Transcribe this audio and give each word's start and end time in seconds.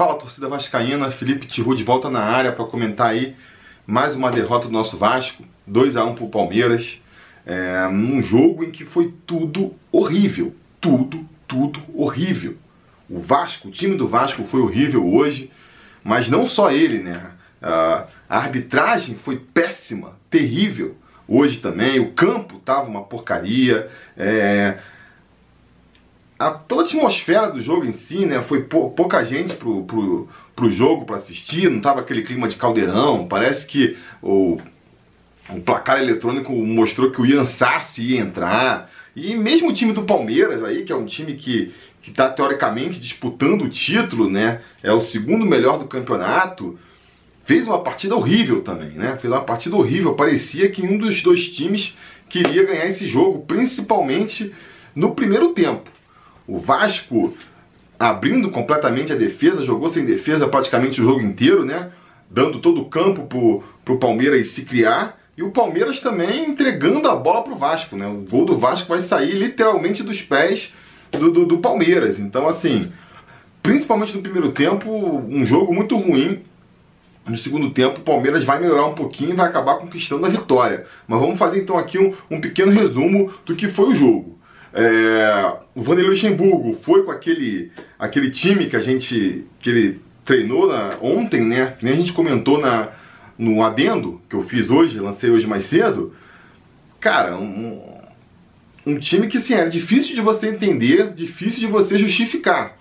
Fala 0.00 0.14
torcida 0.14 0.48
vascaína, 0.48 1.10
Felipe 1.10 1.46
Tiru 1.46 1.76
de 1.76 1.84
volta 1.84 2.08
na 2.08 2.22
área 2.22 2.52
para 2.52 2.64
comentar 2.64 3.10
aí 3.10 3.36
mais 3.86 4.16
uma 4.16 4.30
derrota 4.30 4.66
do 4.66 4.72
nosso 4.72 4.96
Vasco, 4.96 5.44
2 5.66 5.94
a 5.94 6.04
1 6.06 6.14
pro 6.14 6.26
Palmeiras, 6.30 6.98
é, 7.44 7.86
num 7.88 8.22
jogo 8.22 8.64
em 8.64 8.70
que 8.70 8.82
foi 8.82 9.12
tudo 9.26 9.74
horrível, 9.92 10.54
tudo, 10.80 11.28
tudo 11.46 11.82
horrível. 11.94 12.56
O 13.10 13.20
Vasco, 13.20 13.68
o 13.68 13.70
time 13.70 13.94
do 13.94 14.08
Vasco 14.08 14.42
foi 14.44 14.62
horrível 14.62 15.06
hoje, 15.06 15.50
mas 16.02 16.30
não 16.30 16.48
só 16.48 16.72
ele, 16.72 17.02
né? 17.02 17.32
A 17.60 18.06
arbitragem 18.26 19.16
foi 19.16 19.36
péssima, 19.36 20.16
terrível. 20.30 20.96
Hoje 21.28 21.60
também, 21.60 22.00
o 22.00 22.12
campo 22.12 22.58
tava 22.60 22.88
uma 22.88 23.02
porcaria. 23.02 23.90
É, 24.16 24.78
a, 26.40 26.50
toda 26.52 26.82
a 26.82 26.84
atmosfera 26.86 27.50
do 27.50 27.60
jogo 27.60 27.84
em 27.84 27.92
si, 27.92 28.24
né? 28.24 28.40
Foi 28.40 28.62
pou, 28.62 28.90
pouca 28.90 29.22
gente 29.22 29.54
pro, 29.54 29.84
pro, 29.84 30.26
pro 30.56 30.72
jogo 30.72 31.04
para 31.04 31.16
assistir, 31.16 31.70
não 31.70 31.80
tava 31.80 32.00
aquele 32.00 32.22
clima 32.22 32.48
de 32.48 32.56
caldeirão. 32.56 33.28
Parece 33.28 33.66
que 33.66 33.98
o, 34.22 34.58
o 35.50 35.60
placar 35.60 36.00
eletrônico 36.00 36.50
mostrou 36.54 37.10
que 37.10 37.20
o 37.20 37.26
Ian 37.26 37.44
Sassi 37.44 38.14
ia 38.14 38.20
entrar. 38.20 38.90
E 39.14 39.36
mesmo 39.36 39.68
o 39.68 39.72
time 39.72 39.92
do 39.92 40.04
Palmeiras 40.04 40.64
aí, 40.64 40.82
que 40.82 40.92
é 40.92 40.96
um 40.96 41.04
time 41.04 41.34
que 41.34 41.74
que 42.02 42.08
está 42.08 42.30
teoricamente 42.30 42.98
disputando 42.98 43.64
o 43.64 43.68
título, 43.68 44.30
né? 44.30 44.62
É 44.82 44.90
o 44.90 45.00
segundo 45.00 45.44
melhor 45.44 45.78
do 45.78 45.84
campeonato. 45.84 46.78
Fez 47.44 47.68
uma 47.68 47.82
partida 47.82 48.16
horrível 48.16 48.62
também, 48.62 48.92
né? 48.92 49.18
Fez 49.20 49.30
uma 49.30 49.42
partida 49.42 49.76
horrível. 49.76 50.14
Parecia 50.14 50.70
que 50.70 50.80
um 50.80 50.96
dos 50.96 51.22
dois 51.22 51.50
times 51.50 51.98
queria 52.26 52.64
ganhar 52.64 52.86
esse 52.86 53.06
jogo, 53.06 53.44
principalmente 53.44 54.50
no 54.94 55.14
primeiro 55.14 55.50
tempo. 55.50 55.89
O 56.50 56.58
Vasco 56.58 57.32
abrindo 57.96 58.50
completamente 58.50 59.12
a 59.12 59.16
defesa, 59.16 59.64
jogou 59.64 59.88
sem 59.88 60.04
defesa 60.04 60.48
praticamente 60.48 61.00
o 61.00 61.04
jogo 61.04 61.20
inteiro, 61.20 61.64
né? 61.64 61.92
Dando 62.28 62.58
todo 62.58 62.80
o 62.80 62.86
campo 62.86 63.24
pro, 63.26 63.62
pro 63.84 63.98
Palmeiras 63.98 64.48
se 64.48 64.64
criar. 64.64 65.16
E 65.36 65.44
o 65.44 65.52
Palmeiras 65.52 66.00
também 66.00 66.50
entregando 66.50 67.06
a 67.08 67.14
bola 67.14 67.44
pro 67.44 67.54
Vasco, 67.54 67.96
né? 67.96 68.06
O 68.08 68.26
gol 68.28 68.44
do 68.44 68.58
Vasco 68.58 68.88
vai 68.88 69.00
sair 69.00 69.32
literalmente 69.32 70.02
dos 70.02 70.22
pés 70.22 70.74
do, 71.12 71.30
do, 71.30 71.46
do 71.46 71.58
Palmeiras. 71.58 72.18
Então, 72.18 72.48
assim, 72.48 72.90
principalmente 73.62 74.16
no 74.16 74.22
primeiro 74.22 74.50
tempo, 74.50 74.90
um 74.90 75.46
jogo 75.46 75.72
muito 75.72 75.96
ruim. 75.96 76.42
No 77.28 77.36
segundo 77.36 77.70
tempo, 77.70 78.00
o 78.00 78.02
Palmeiras 78.02 78.42
vai 78.42 78.58
melhorar 78.58 78.86
um 78.86 78.94
pouquinho 78.94 79.30
e 79.30 79.36
vai 79.36 79.48
acabar 79.48 79.76
conquistando 79.76 80.26
a 80.26 80.28
vitória. 80.28 80.84
Mas 81.06 81.20
vamos 81.20 81.38
fazer 81.38 81.60
então 81.60 81.78
aqui 81.78 81.96
um, 81.96 82.12
um 82.28 82.40
pequeno 82.40 82.72
resumo 82.72 83.32
do 83.46 83.54
que 83.54 83.68
foi 83.68 83.90
o 83.90 83.94
jogo. 83.94 84.39
É, 84.72 85.56
o 85.74 85.82
Vanderlei 85.82 86.10
Luxemburgo 86.10 86.78
foi 86.82 87.02
com 87.02 87.10
aquele, 87.10 87.72
aquele 87.98 88.30
time 88.30 88.66
que 88.66 88.76
a 88.76 88.80
gente 88.80 89.44
que 89.58 89.68
ele 89.70 90.00
treinou 90.24 90.68
na, 90.68 90.90
ontem, 91.00 91.44
né? 91.44 91.74
Que 91.78 91.84
nem 91.84 91.94
a 91.94 91.96
gente 91.96 92.12
comentou 92.12 92.58
na, 92.60 92.90
no 93.36 93.62
adendo 93.62 94.20
que 94.28 94.36
eu 94.36 94.42
fiz 94.42 94.70
hoje, 94.70 95.00
lancei 95.00 95.30
hoje 95.30 95.46
mais 95.46 95.64
cedo. 95.64 96.14
Cara, 97.00 97.36
um, 97.36 97.82
um 98.86 98.98
time 98.98 99.26
que 99.26 99.40
sim, 99.40 99.54
era 99.54 99.68
difícil 99.68 100.14
de 100.14 100.20
você 100.20 100.48
entender, 100.48 101.12
difícil 101.12 101.60
de 101.60 101.66
você 101.66 101.98
justificar. 101.98 102.78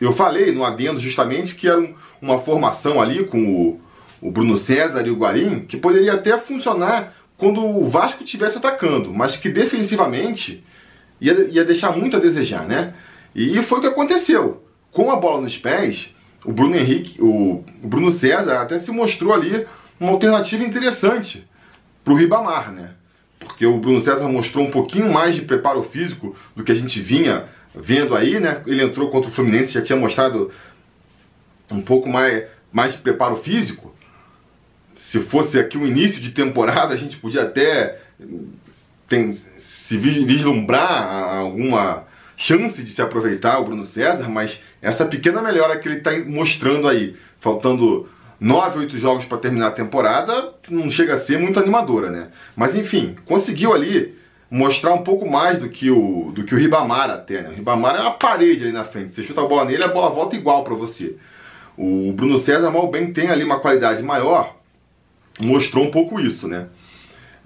Eu 0.00 0.12
falei 0.12 0.52
no 0.52 0.64
adendo 0.64 1.00
justamente 1.00 1.54
que 1.54 1.66
era 1.66 1.80
um, 1.80 1.94
uma 2.20 2.38
formação 2.38 3.00
ali 3.00 3.24
com 3.24 3.46
o, 3.46 3.80
o 4.20 4.30
Bruno 4.30 4.56
César 4.56 5.06
e 5.06 5.10
o 5.10 5.16
Guarim 5.16 5.60
que 5.60 5.76
poderia 5.76 6.14
até 6.14 6.36
funcionar 6.36 7.14
quando 7.44 7.62
o 7.62 7.86
Vasco 7.90 8.24
estivesse 8.24 8.56
atacando, 8.56 9.12
mas 9.12 9.36
que 9.36 9.50
defensivamente 9.50 10.64
ia, 11.20 11.34
ia 11.50 11.62
deixar 11.62 11.94
muito 11.94 12.16
a 12.16 12.18
desejar, 12.18 12.66
né? 12.66 12.94
E 13.34 13.60
foi 13.60 13.78
o 13.78 13.80
que 13.82 13.86
aconteceu. 13.86 14.64
Com 14.90 15.10
a 15.10 15.16
bola 15.16 15.42
nos 15.42 15.58
pés, 15.58 16.14
o 16.42 16.50
Bruno 16.50 16.74
Henrique, 16.74 17.20
o, 17.20 17.62
Bruno 17.82 18.10
César 18.10 18.62
até 18.62 18.78
se 18.78 18.90
mostrou 18.90 19.34
ali 19.34 19.66
uma 20.00 20.12
alternativa 20.12 20.64
interessante 20.64 21.46
para 22.02 22.14
o 22.14 22.16
Ribamar, 22.16 22.72
né? 22.72 22.92
Porque 23.38 23.66
o 23.66 23.76
Bruno 23.76 24.00
César 24.00 24.26
mostrou 24.26 24.64
um 24.64 24.70
pouquinho 24.70 25.12
mais 25.12 25.34
de 25.34 25.42
preparo 25.42 25.82
físico 25.82 26.34
do 26.56 26.64
que 26.64 26.72
a 26.72 26.74
gente 26.74 26.98
vinha 26.98 27.44
vendo 27.74 28.16
aí, 28.16 28.40
né? 28.40 28.62
Ele 28.66 28.82
entrou 28.82 29.10
contra 29.10 29.28
o 29.28 29.32
Fluminense, 29.32 29.70
já 29.70 29.82
tinha 29.82 29.98
mostrado 29.98 30.50
um 31.70 31.82
pouco 31.82 32.08
mais, 32.08 32.44
mais 32.72 32.92
de 32.92 33.00
preparo 33.00 33.36
físico. 33.36 33.93
Se 35.14 35.20
fosse 35.20 35.60
aqui 35.60 35.78
o 35.78 35.86
início 35.86 36.20
de 36.20 36.32
temporada, 36.32 36.92
a 36.92 36.96
gente 36.96 37.16
podia 37.16 37.42
até 37.42 38.00
tem, 39.08 39.38
se 39.60 39.96
vislumbrar 39.96 41.36
alguma 41.38 42.02
chance 42.36 42.82
de 42.82 42.90
se 42.90 43.00
aproveitar 43.00 43.60
o 43.60 43.64
Bruno 43.64 43.86
César, 43.86 44.28
mas 44.28 44.60
essa 44.82 45.06
pequena 45.06 45.40
melhora 45.40 45.78
que 45.78 45.86
ele 45.86 45.98
está 45.98 46.10
mostrando 46.26 46.88
aí, 46.88 47.14
faltando 47.38 48.08
9, 48.40 48.80
8 48.80 48.98
jogos 48.98 49.24
para 49.24 49.38
terminar 49.38 49.68
a 49.68 49.70
temporada, 49.70 50.52
não 50.68 50.90
chega 50.90 51.12
a 51.12 51.16
ser 51.16 51.38
muito 51.38 51.60
animadora, 51.60 52.10
né? 52.10 52.30
Mas 52.56 52.74
enfim, 52.74 53.14
conseguiu 53.24 53.72
ali 53.72 54.18
mostrar 54.50 54.92
um 54.94 55.04
pouco 55.04 55.30
mais 55.30 55.60
do 55.60 55.68
que 55.68 55.92
o, 55.92 56.32
do 56.34 56.42
que 56.42 56.56
o 56.56 56.58
Ribamar 56.58 57.08
até, 57.08 57.40
né? 57.40 57.50
O 57.50 57.52
Ribamar 57.52 57.94
é 57.94 58.00
uma 58.00 58.14
parede 58.14 58.64
ali 58.64 58.72
na 58.72 58.84
frente, 58.84 59.14
você 59.14 59.22
chuta 59.22 59.42
a 59.42 59.46
bola 59.46 59.64
nele, 59.64 59.84
a 59.84 59.88
bola 59.88 60.10
volta 60.10 60.34
igual 60.34 60.64
para 60.64 60.74
você. 60.74 61.14
O 61.78 62.12
Bruno 62.12 62.36
César 62.38 62.72
mal 62.72 62.90
bem 62.90 63.12
tem 63.12 63.30
ali 63.30 63.44
uma 63.44 63.60
qualidade 63.60 64.02
maior, 64.02 64.63
mostrou 65.38 65.84
um 65.84 65.90
pouco 65.90 66.20
isso, 66.20 66.48
né? 66.48 66.66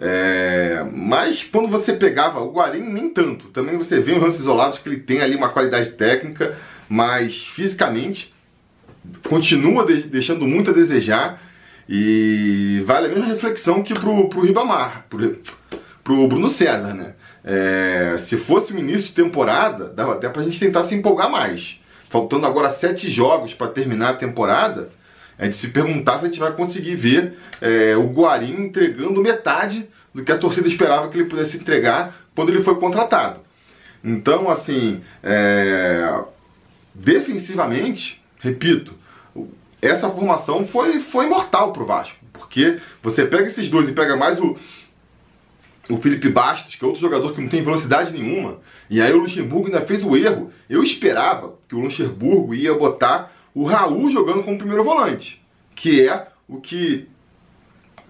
É, 0.00 0.86
mas 0.92 1.42
quando 1.42 1.68
você 1.68 1.92
pegava 1.92 2.40
o 2.40 2.52
Guarim, 2.52 2.82
nem 2.82 3.10
tanto. 3.10 3.48
Também 3.48 3.76
você 3.76 4.00
vê 4.00 4.12
os 4.12 4.22
lances 4.22 4.40
isolados 4.40 4.78
que 4.78 4.88
ele 4.88 5.00
tem 5.00 5.20
ali 5.20 5.34
uma 5.34 5.48
qualidade 5.48 5.90
técnica, 5.90 6.56
mas 6.88 7.46
fisicamente 7.46 8.32
continua 9.28 9.84
de, 9.84 10.02
deixando 10.04 10.46
muito 10.46 10.70
a 10.70 10.72
desejar. 10.72 11.42
E 11.88 12.82
vale 12.84 13.06
a 13.06 13.08
mesma 13.08 13.26
reflexão 13.26 13.82
que 13.82 13.94
pro, 13.94 14.28
pro 14.28 14.42
Ribamar, 14.42 15.06
pro, 15.08 15.38
pro 16.04 16.28
Bruno 16.28 16.48
César, 16.48 16.92
né? 16.92 17.14
É, 17.42 18.16
se 18.18 18.36
fosse 18.36 18.74
o 18.74 18.78
início 18.78 19.06
de 19.06 19.14
temporada, 19.14 19.86
dava 19.88 20.12
até 20.12 20.28
pra 20.28 20.42
gente 20.42 20.60
tentar 20.60 20.82
se 20.82 20.94
empolgar 20.94 21.30
mais. 21.30 21.80
Faltando 22.10 22.46
agora 22.46 22.70
sete 22.70 23.10
jogos 23.10 23.54
para 23.54 23.68
terminar 23.68 24.10
a 24.10 24.16
temporada, 24.16 24.90
é 25.38 25.48
de 25.48 25.56
se 25.56 25.68
perguntar 25.68 26.18
se 26.18 26.24
a 26.24 26.28
gente 26.28 26.40
vai 26.40 26.52
conseguir 26.52 26.96
ver 26.96 27.38
é, 27.60 27.96
o 27.96 28.08
Guarim 28.08 28.64
entregando 28.64 29.22
metade 29.22 29.88
do 30.12 30.24
que 30.24 30.32
a 30.32 30.38
torcida 30.38 30.66
esperava 30.66 31.08
que 31.08 31.18
ele 31.18 31.28
pudesse 31.28 31.56
entregar 31.56 32.14
quando 32.34 32.48
ele 32.48 32.62
foi 32.62 32.74
contratado. 32.76 33.40
Então, 34.02 34.50
assim, 34.50 35.00
é, 35.22 36.20
defensivamente, 36.94 38.22
repito, 38.40 38.94
essa 39.80 40.10
formação 40.10 40.66
foi, 40.66 41.00
foi 41.00 41.26
mortal 41.26 41.72
pro 41.72 41.86
Vasco. 41.86 42.18
Porque 42.32 42.78
você 43.02 43.24
pega 43.24 43.46
esses 43.46 43.68
dois 43.68 43.88
e 43.88 43.92
pega 43.92 44.16
mais 44.16 44.38
o, 44.40 44.56
o 45.88 45.96
Felipe 45.96 46.28
Bastos, 46.28 46.74
que 46.74 46.84
é 46.84 46.86
outro 46.86 47.00
jogador 47.00 47.32
que 47.32 47.40
não 47.40 47.48
tem 47.48 47.62
velocidade 47.62 48.12
nenhuma, 48.12 48.58
e 48.90 49.00
aí 49.00 49.12
o 49.12 49.18
Luxemburgo 49.18 49.66
ainda 49.66 49.80
fez 49.80 50.04
o 50.04 50.16
erro. 50.16 50.52
Eu 50.68 50.82
esperava 50.82 51.54
que 51.68 51.74
o 51.74 51.80
Luxemburgo 51.80 52.54
ia 52.54 52.74
botar 52.74 53.32
o 53.58 53.64
Raul 53.64 54.08
jogando 54.08 54.44
como 54.44 54.56
primeiro 54.56 54.84
volante, 54.84 55.44
que 55.74 56.08
é 56.08 56.28
o 56.46 56.60
que 56.60 57.08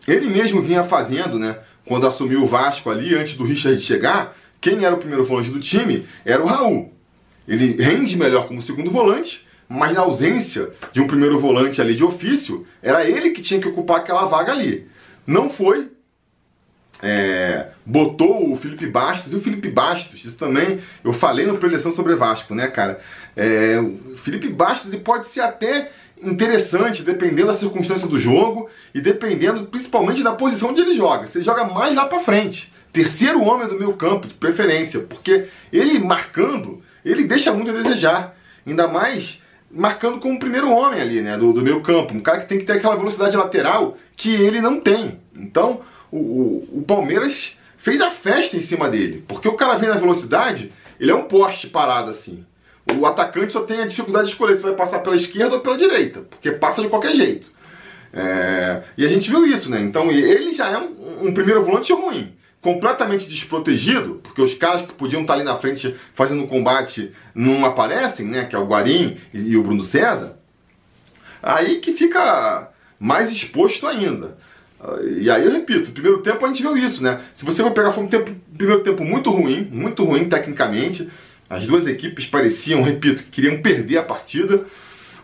ele 0.06 0.28
mesmo 0.28 0.60
vinha 0.60 0.84
fazendo, 0.84 1.38
né? 1.38 1.56
Quando 1.86 2.06
assumiu 2.06 2.42
o 2.42 2.46
Vasco 2.46 2.90
ali, 2.90 3.14
antes 3.14 3.34
do 3.34 3.44
Richard 3.44 3.80
chegar, 3.80 4.36
quem 4.60 4.84
era 4.84 4.94
o 4.94 4.98
primeiro 4.98 5.24
volante 5.24 5.48
do 5.48 5.58
time 5.58 6.06
era 6.22 6.44
o 6.44 6.46
Raul. 6.46 6.92
Ele 7.46 7.82
rende 7.82 8.14
melhor 8.14 8.46
como 8.46 8.60
segundo 8.60 8.90
volante, 8.90 9.48
mas 9.66 9.94
na 9.94 10.02
ausência 10.02 10.70
de 10.92 11.00
um 11.00 11.06
primeiro 11.06 11.40
volante 11.40 11.80
ali 11.80 11.94
de 11.94 12.04
ofício, 12.04 12.66
era 12.82 13.08
ele 13.08 13.30
que 13.30 13.40
tinha 13.40 13.58
que 13.58 13.68
ocupar 13.68 14.00
aquela 14.00 14.26
vaga 14.26 14.52
ali. 14.52 14.86
Não 15.26 15.48
foi. 15.48 15.88
É, 17.00 17.66
botou 17.86 18.52
o 18.52 18.56
Felipe 18.56 18.86
Bastos, 18.86 19.32
e 19.32 19.36
o 19.36 19.40
Felipe 19.40 19.70
Bastos, 19.70 20.24
isso 20.24 20.36
também 20.36 20.80
eu 21.04 21.12
falei 21.12 21.46
no 21.46 21.56
preleção 21.56 21.92
sobre 21.92 22.16
Vasco, 22.16 22.54
né, 22.54 22.66
cara? 22.68 23.00
É, 23.36 23.78
o 23.80 24.16
Felipe 24.18 24.48
Bastos 24.48 24.92
ele 24.92 25.00
pode 25.00 25.28
ser 25.28 25.40
até 25.40 25.92
interessante, 26.20 27.04
dependendo 27.04 27.48
da 27.48 27.54
circunstância 27.54 28.08
do 28.08 28.18
jogo 28.18 28.68
e 28.92 29.00
dependendo 29.00 29.66
principalmente 29.66 30.22
da 30.22 30.32
posição 30.32 30.70
onde 30.70 30.80
ele 30.80 30.94
joga. 30.94 31.26
Se 31.26 31.38
ele 31.38 31.44
joga 31.44 31.64
mais 31.64 31.94
lá 31.94 32.06
para 32.06 32.18
frente, 32.20 32.72
terceiro 32.92 33.42
homem 33.42 33.68
do 33.68 33.78
meu 33.78 33.92
campo, 33.92 34.26
de 34.26 34.34
preferência, 34.34 35.00
porque 35.00 35.46
ele 35.72 35.98
marcando, 36.00 36.82
ele 37.04 37.24
deixa 37.24 37.52
muito 37.52 37.70
a 37.70 37.74
desejar. 37.74 38.36
Ainda 38.66 38.88
mais 38.88 39.40
marcando 39.70 40.18
como 40.18 40.38
primeiro 40.38 40.70
homem 40.70 41.00
ali, 41.00 41.20
né, 41.20 41.36
do, 41.36 41.52
do 41.52 41.62
meio 41.62 41.80
campo. 41.82 42.14
Um 42.14 42.20
cara 42.20 42.40
que 42.40 42.48
tem 42.48 42.58
que 42.58 42.64
ter 42.64 42.72
aquela 42.72 42.96
velocidade 42.96 43.36
lateral 43.36 43.96
que 44.16 44.34
ele 44.34 44.60
não 44.60 44.80
tem. 44.80 45.20
Então, 45.34 45.82
o, 46.10 46.16
o, 46.18 46.78
o 46.78 46.82
Palmeiras 46.82 47.56
fez 47.76 48.00
a 48.00 48.10
festa 48.10 48.56
em 48.56 48.62
cima 48.62 48.88
dele, 48.88 49.24
porque 49.26 49.48
o 49.48 49.54
cara 49.54 49.78
vem 49.78 49.88
na 49.88 49.96
velocidade, 49.96 50.72
ele 50.98 51.10
é 51.10 51.14
um 51.14 51.24
poste 51.24 51.68
parado 51.68 52.10
assim. 52.10 52.44
O 52.98 53.04
atacante 53.04 53.52
só 53.52 53.62
tem 53.62 53.80
a 53.80 53.86
dificuldade 53.86 54.26
de 54.26 54.32
escolher 54.32 54.56
se 54.56 54.62
vai 54.62 54.74
passar 54.74 55.00
pela 55.00 55.16
esquerda 55.16 55.56
ou 55.56 55.60
pela 55.60 55.76
direita, 55.76 56.20
porque 56.20 56.50
passa 56.50 56.82
de 56.82 56.88
qualquer 56.88 57.14
jeito. 57.14 57.46
É, 58.12 58.82
e 58.96 59.04
a 59.04 59.08
gente 59.08 59.28
viu 59.28 59.46
isso, 59.46 59.70
né? 59.70 59.80
Então 59.80 60.10
ele 60.10 60.54
já 60.54 60.70
é 60.70 60.78
um, 60.78 61.28
um 61.28 61.34
primeiro 61.34 61.62
volante 61.62 61.92
ruim 61.92 62.34
completamente 62.60 63.28
desprotegido, 63.28 64.20
porque 64.22 64.42
os 64.42 64.54
caras 64.54 64.82
que 64.82 64.92
podiam 64.92 65.22
estar 65.22 65.34
ali 65.34 65.44
na 65.44 65.56
frente 65.56 65.94
fazendo 66.14 66.46
combate 66.46 67.12
não 67.34 67.64
aparecem, 67.64 68.26
né? 68.26 68.44
Que 68.44 68.56
é 68.56 68.58
o 68.58 68.66
Guarim 68.66 69.18
e, 69.32 69.52
e 69.52 69.56
o 69.56 69.62
Bruno 69.62 69.82
César. 69.82 70.36
Aí 71.42 71.76
que 71.76 71.92
fica 71.92 72.70
mais 72.98 73.30
exposto 73.30 73.86
ainda. 73.86 74.36
E 75.20 75.28
aí 75.28 75.44
eu 75.44 75.52
repito, 75.52 75.90
primeiro 75.90 76.22
tempo 76.22 76.44
a 76.44 76.48
gente 76.48 76.62
viu 76.62 76.76
isso, 76.76 77.02
né? 77.02 77.20
Se 77.34 77.44
você 77.44 77.62
for 77.62 77.72
pegar, 77.72 77.92
foi 77.92 78.04
um 78.04 78.08
tempo, 78.08 78.30
primeiro 78.56 78.82
tempo 78.82 79.04
muito 79.04 79.30
ruim, 79.30 79.68
muito 79.72 80.04
ruim 80.04 80.28
tecnicamente. 80.28 81.08
As 81.50 81.66
duas 81.66 81.86
equipes 81.86 82.26
pareciam, 82.26 82.82
repito, 82.82 83.24
que 83.24 83.30
queriam 83.30 83.60
perder 83.60 83.98
a 83.98 84.02
partida, 84.02 84.64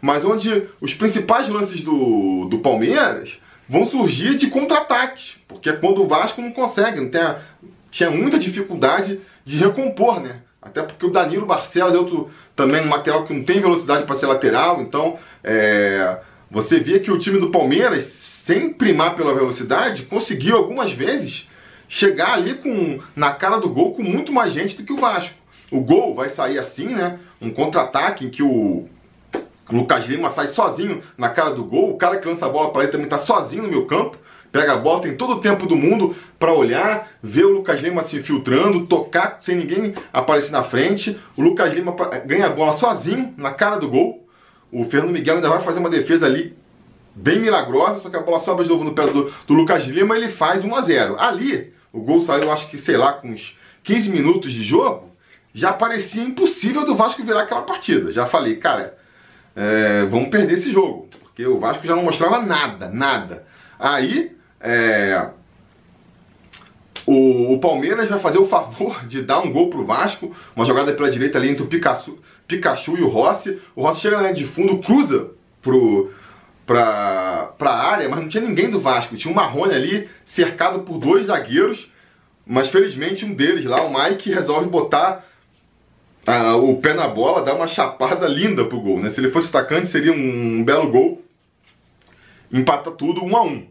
mas 0.01 0.25
onde 0.25 0.65
os 0.81 0.95
principais 0.95 1.49
lances 1.49 1.83
do, 1.83 2.47
do 2.47 2.59
Palmeiras 2.59 3.39
vão 3.69 3.87
surgir 3.87 4.37
de 4.37 4.49
contra-ataques, 4.49 5.37
porque 5.47 5.69
é 5.69 5.73
quando 5.73 6.03
o 6.03 6.07
Vasco 6.07 6.43
não 6.43 6.53
consegue, 6.53 7.01
não 7.01 7.09
tem 7.09 7.21
a, 7.21 7.39
tinha 7.91 8.11
muita 8.11 8.39
dificuldade 8.39 9.21
de 9.45 9.57
recompor, 9.57 10.21
né? 10.21 10.41
Até 10.61 10.83
porque 10.83 11.07
o 11.07 11.11
Danilo 11.11 11.47
Barcelos 11.47 11.95
é 11.95 11.99
outro 11.99 12.31
também 12.57 12.83
um 12.83 12.89
material 12.89 13.25
que 13.25 13.35
não 13.35 13.45
tem 13.45 13.61
velocidade 13.61 14.05
para 14.05 14.17
ser 14.17 14.27
lateral, 14.27 14.81
então 14.81 15.19
é, 15.43 16.19
você 16.51 16.81
via 16.81 16.99
que 16.99 17.11
o 17.11 17.19
time 17.19 17.39
do 17.39 17.51
Palmeiras, 17.51 18.25
sem 18.45 18.71
primar 18.75 19.17
pela 19.17 19.33
velocidade, 19.33 20.03
conseguiu 20.03 20.59
algumas 20.59 20.93
vezes 20.93 21.49
chegar 21.89 22.35
ali 22.35 22.53
com 22.53 22.99
na 23.17 23.33
cara 23.33 23.57
do 23.57 23.71
gol 23.71 23.95
com 23.95 24.03
muito 24.03 24.31
mais 24.35 24.53
gente 24.53 24.77
do 24.77 24.85
que 24.85 24.93
o 24.93 24.99
Vasco. 24.99 25.35
O 25.71 25.81
gol 25.81 26.15
vai 26.15 26.29
sair 26.29 26.59
assim, 26.59 26.89
né? 26.89 27.19
Um 27.41 27.49
contra-ataque 27.49 28.27
em 28.27 28.29
que 28.29 28.43
o 28.43 28.85
Lucas 29.73 30.07
Lima 30.07 30.29
sai 30.29 30.49
sozinho 30.49 31.01
na 31.17 31.31
cara 31.31 31.55
do 31.55 31.65
gol. 31.65 31.93
O 31.93 31.97
cara 31.97 32.19
que 32.19 32.29
lança 32.29 32.45
a 32.45 32.51
bola 32.51 32.71
para 32.71 32.83
ele 32.83 32.93
também 32.93 33.07
está 33.07 33.17
sozinho 33.17 33.63
no 33.63 33.71
meu 33.71 33.87
campo. 33.87 34.19
Pega 34.53 34.75
a 34.75 34.77
bola, 34.77 35.01
tem 35.01 35.17
todo 35.17 35.37
o 35.37 35.41
tempo 35.41 35.65
do 35.65 35.75
mundo 35.75 36.15
para 36.39 36.53
olhar, 36.53 37.13
ver 37.23 37.47
o 37.47 37.55
Lucas 37.55 37.81
Lima 37.81 38.03
se 38.03 38.19
infiltrando, 38.19 38.87
tocar 38.87 39.39
sem 39.41 39.57
ninguém 39.57 39.95
aparecer 40.13 40.53
na 40.53 40.63
frente. 40.63 41.19
O 41.35 41.41
Lucas 41.41 41.73
Lima 41.73 41.97
ganha 42.27 42.49
a 42.49 42.51
bola 42.51 42.75
sozinho 42.75 43.33
na 43.39 43.55
cara 43.55 43.79
do 43.79 43.89
gol. 43.89 44.29
O 44.71 44.85
Fernando 44.85 45.13
Miguel 45.13 45.37
ainda 45.37 45.49
vai 45.49 45.63
fazer 45.63 45.81
uma 45.81 45.89
defesa 45.89 46.27
ali 46.27 46.55
bem 47.15 47.39
milagrosa, 47.39 48.01
só 48.01 48.11
que 48.11 48.17
a 48.17 48.21
bola 48.21 48.41
sobra 48.41 48.65
de 48.65 48.71
novo 48.71 48.85
no 48.85 48.93
pé 48.93 49.07
do, 49.07 49.33
do 49.47 49.55
Lucas 49.55 49.85
Lima 49.85 50.17
ele 50.17 50.29
faz 50.29 50.65
1 50.65 50.75
a 50.75 50.81
0 50.81 51.17
Ali, 51.19 51.73
o 51.93 52.01
gol 52.01 52.21
saiu, 52.21 52.51
acho 52.51 52.69
que, 52.69 52.77
sei 52.77 52.97
lá, 52.97 53.13
com 53.13 53.29
uns 53.29 53.57
15 53.85 54.11
minutos 54.11 54.53
de 54.53 54.65
jogo, 54.65 55.11
já 55.53 55.73
parecia 55.73 56.25
impossível 56.25 56.85
do 56.85 56.97
Vasco 56.97 57.23
virar 57.23 57.43
aquela 57.43 57.63
partida. 57.63 58.11
Já 58.11 58.27
falei, 58.27 58.57
cara, 58.57 58.99
é, 59.55 60.05
vamos 60.11 60.29
perder 60.29 60.55
esse 60.55 60.73
jogo, 60.73 61.09
porque 61.23 61.47
o 61.47 61.59
Vasco 61.59 61.87
já 61.87 61.95
não 61.95 62.03
mostrava 62.03 62.43
nada, 62.43 62.89
nada. 62.89 63.47
Aí, 63.79 64.37
é, 64.61 65.29
o, 67.07 67.53
o, 67.53 67.61
Palmeiras 67.61 68.09
vai 68.09 68.19
fazer 68.19 68.39
o 68.39 68.47
favor 68.47 69.07
de 69.07 69.23
dar 69.23 69.41
um 69.41 69.53
gol 69.53 69.71
pro 69.71 69.85
Vasco, 69.85 70.35
uma 70.57 70.65
jogada 70.65 70.93
pela 70.93 71.11
direita 71.11 71.39
ali 71.39 71.51
entre 71.51 71.63
o 71.63 71.67
Pikachu, 71.67 72.19
Pikachu 72.49 72.97
e 72.97 73.03
o 73.03 73.09
Rossi. 73.09 73.61
O 73.77 73.83
Rossi 73.83 74.01
chega 74.01 74.17
na 74.17 74.23
linha 74.23 74.35
de 74.35 74.45
fundo, 74.45 74.79
cruza 74.79 75.31
pro, 75.63 76.11
pra, 76.67 77.53
pra 77.59 77.71
área, 77.71 78.09
mas 78.09 78.21
não 78.21 78.29
tinha 78.29 78.43
ninguém 78.43 78.71
do 78.71 78.81
Vasco. 78.81 79.17
Tinha 79.17 79.33
um 79.33 79.35
Marrone 79.35 79.75
ali, 79.75 80.09
cercado 80.25 80.81
por 80.81 80.99
dois 80.99 81.27
zagueiros, 81.27 81.93
mas 82.47 82.69
felizmente 82.69 83.25
um 83.25 83.35
deles 83.35 83.65
lá, 83.65 83.83
o 83.83 83.93
Mike, 83.93 84.31
resolve 84.31 84.69
botar 84.69 85.25
ah, 86.27 86.57
o 86.57 86.77
pé 86.79 86.95
na 86.95 87.09
bola, 87.09 87.43
dá 87.43 87.55
uma 87.55 87.67
chapada 87.67 88.27
linda 88.27 88.65
pro 88.65 88.81
gol. 88.81 89.01
Né? 89.01 89.11
Se 89.11 89.21
ele 89.21 89.31
fosse 89.31 89.49
atacante, 89.49 89.89
seria 89.89 90.13
um 90.13 90.65
belo 90.65 90.91
gol. 90.91 91.23
Empata 92.53 92.91
tudo, 92.91 93.25
um 93.25 93.37
a 93.37 93.43
um. 93.43 93.67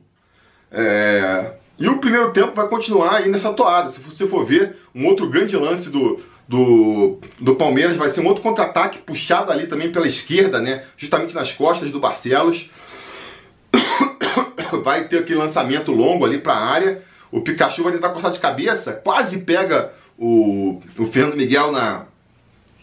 É... 0.71 1.53
E 1.79 1.87
o 1.87 1.97
primeiro 1.97 2.31
tempo 2.31 2.53
vai 2.53 2.67
continuar 2.67 3.15
aí 3.15 3.29
nessa 3.29 3.51
toada. 3.53 3.89
Se 3.89 3.99
você 3.99 4.27
for 4.27 4.45
ver, 4.45 4.77
um 4.93 5.07
outro 5.07 5.27
grande 5.29 5.55
lance 5.57 5.89
do, 5.89 6.21
do, 6.47 7.17
do 7.39 7.55
Palmeiras 7.55 7.97
vai 7.97 8.09
ser 8.09 8.21
um 8.21 8.27
outro 8.27 8.43
contra-ataque 8.43 8.99
puxado 8.99 9.51
ali 9.51 9.67
também 9.67 9.91
pela 9.91 10.07
esquerda, 10.07 10.61
né? 10.61 10.83
Justamente 10.95 11.33
nas 11.33 11.51
costas 11.51 11.91
do 11.91 11.99
Barcelos. 11.99 12.69
Vai 14.81 15.07
ter 15.07 15.19
aquele 15.19 15.39
lançamento 15.39 15.91
longo 15.91 16.25
ali 16.25 16.39
para 16.39 16.53
a 16.53 16.65
área. 16.65 17.01
O 17.31 17.41
Pikachu 17.41 17.83
vai 17.83 17.93
tentar 17.93 18.09
cortar 18.09 18.29
de 18.29 18.39
cabeça, 18.39 18.93
quase 18.93 19.39
pega 19.39 19.91
o, 20.17 20.79
o 20.97 21.05
Fernando 21.05 21.35
Miguel 21.35 21.71
na, 21.71 22.05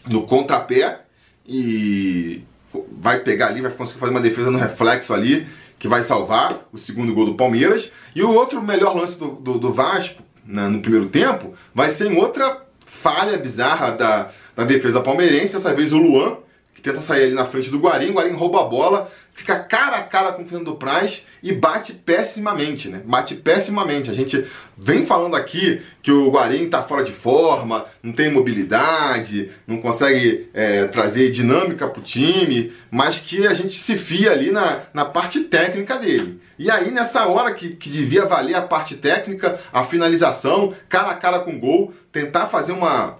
no 0.05 0.23
contrapé 0.27 1.01
e 1.47 2.43
vai 2.91 3.19
pegar 3.19 3.47
ali, 3.47 3.61
vai 3.61 3.71
conseguir 3.71 3.99
fazer 3.99 4.11
uma 4.11 4.19
defesa 4.19 4.51
no 4.51 4.57
reflexo 4.57 5.13
ali, 5.13 5.47
que 5.79 5.87
vai 5.87 6.03
salvar 6.03 6.67
o 6.71 6.77
segundo 6.77 7.13
gol 7.13 7.25
do 7.25 7.35
Palmeiras. 7.35 7.91
E 8.15 8.21
o 8.21 8.29
outro 8.29 8.61
melhor 8.61 8.95
lance 8.95 9.17
do, 9.17 9.29
do, 9.29 9.57
do 9.57 9.73
Vasco 9.73 10.21
no 10.45 10.81
primeiro 10.81 11.07
tempo 11.09 11.53
vai 11.73 11.89
ser 11.89 12.11
em 12.11 12.17
outra 12.17 12.65
falha 12.85 13.37
bizarra 13.37 13.91
da, 13.91 14.29
da 14.55 14.63
defesa 14.63 15.01
palmeirense, 15.01 15.53
dessa 15.53 15.73
vez 15.73 15.91
o 15.91 15.97
Luan, 15.97 16.37
que 16.81 16.89
tenta 16.89 16.99
sair 16.99 17.25
ali 17.25 17.33
na 17.35 17.45
frente 17.45 17.69
do 17.69 17.79
Guarim, 17.79 18.09
o 18.09 18.13
Guarim 18.13 18.33
rouba 18.33 18.61
a 18.61 18.65
bola, 18.65 19.11
fica 19.35 19.59
cara 19.59 19.97
a 19.97 20.03
cara 20.03 20.31
com 20.33 20.41
o 20.41 20.45
Fernando 20.45 20.75
Praz 20.75 21.23
e 21.43 21.53
bate 21.53 21.93
pessimamente, 21.93 22.89
né? 22.89 23.01
Bate 23.05 23.35
pessimamente. 23.35 24.09
A 24.09 24.13
gente 24.13 24.45
vem 24.75 25.05
falando 25.05 25.35
aqui 25.35 25.79
que 26.01 26.11
o 26.11 26.31
Guarim 26.31 26.69
tá 26.69 26.81
fora 26.81 27.03
de 27.03 27.11
forma, 27.11 27.85
não 28.01 28.11
tem 28.11 28.31
mobilidade, 28.31 29.51
não 29.67 29.79
consegue 29.79 30.49
é, 30.55 30.87
trazer 30.87 31.29
dinâmica 31.29 31.87
pro 31.87 32.01
time, 32.01 32.73
mas 32.89 33.19
que 33.19 33.45
a 33.45 33.53
gente 33.53 33.77
se 33.79 33.95
fia 33.95 34.31
ali 34.31 34.51
na, 34.51 34.81
na 34.91 35.05
parte 35.05 35.41
técnica 35.41 35.99
dele. 35.99 36.41
E 36.57 36.71
aí, 36.71 36.89
nessa 36.89 37.27
hora 37.27 37.53
que, 37.53 37.75
que 37.75 37.89
devia 37.89 38.25
valer 38.25 38.55
a 38.55 38.61
parte 38.61 38.95
técnica, 38.95 39.59
a 39.71 39.83
finalização, 39.83 40.73
cara 40.89 41.11
a 41.11 41.15
cara 41.15 41.41
com 41.41 41.59
gol, 41.59 41.93
tentar 42.11 42.47
fazer 42.47 42.71
uma, 42.71 43.17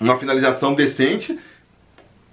uma 0.00 0.18
finalização 0.18 0.74
decente, 0.74 1.38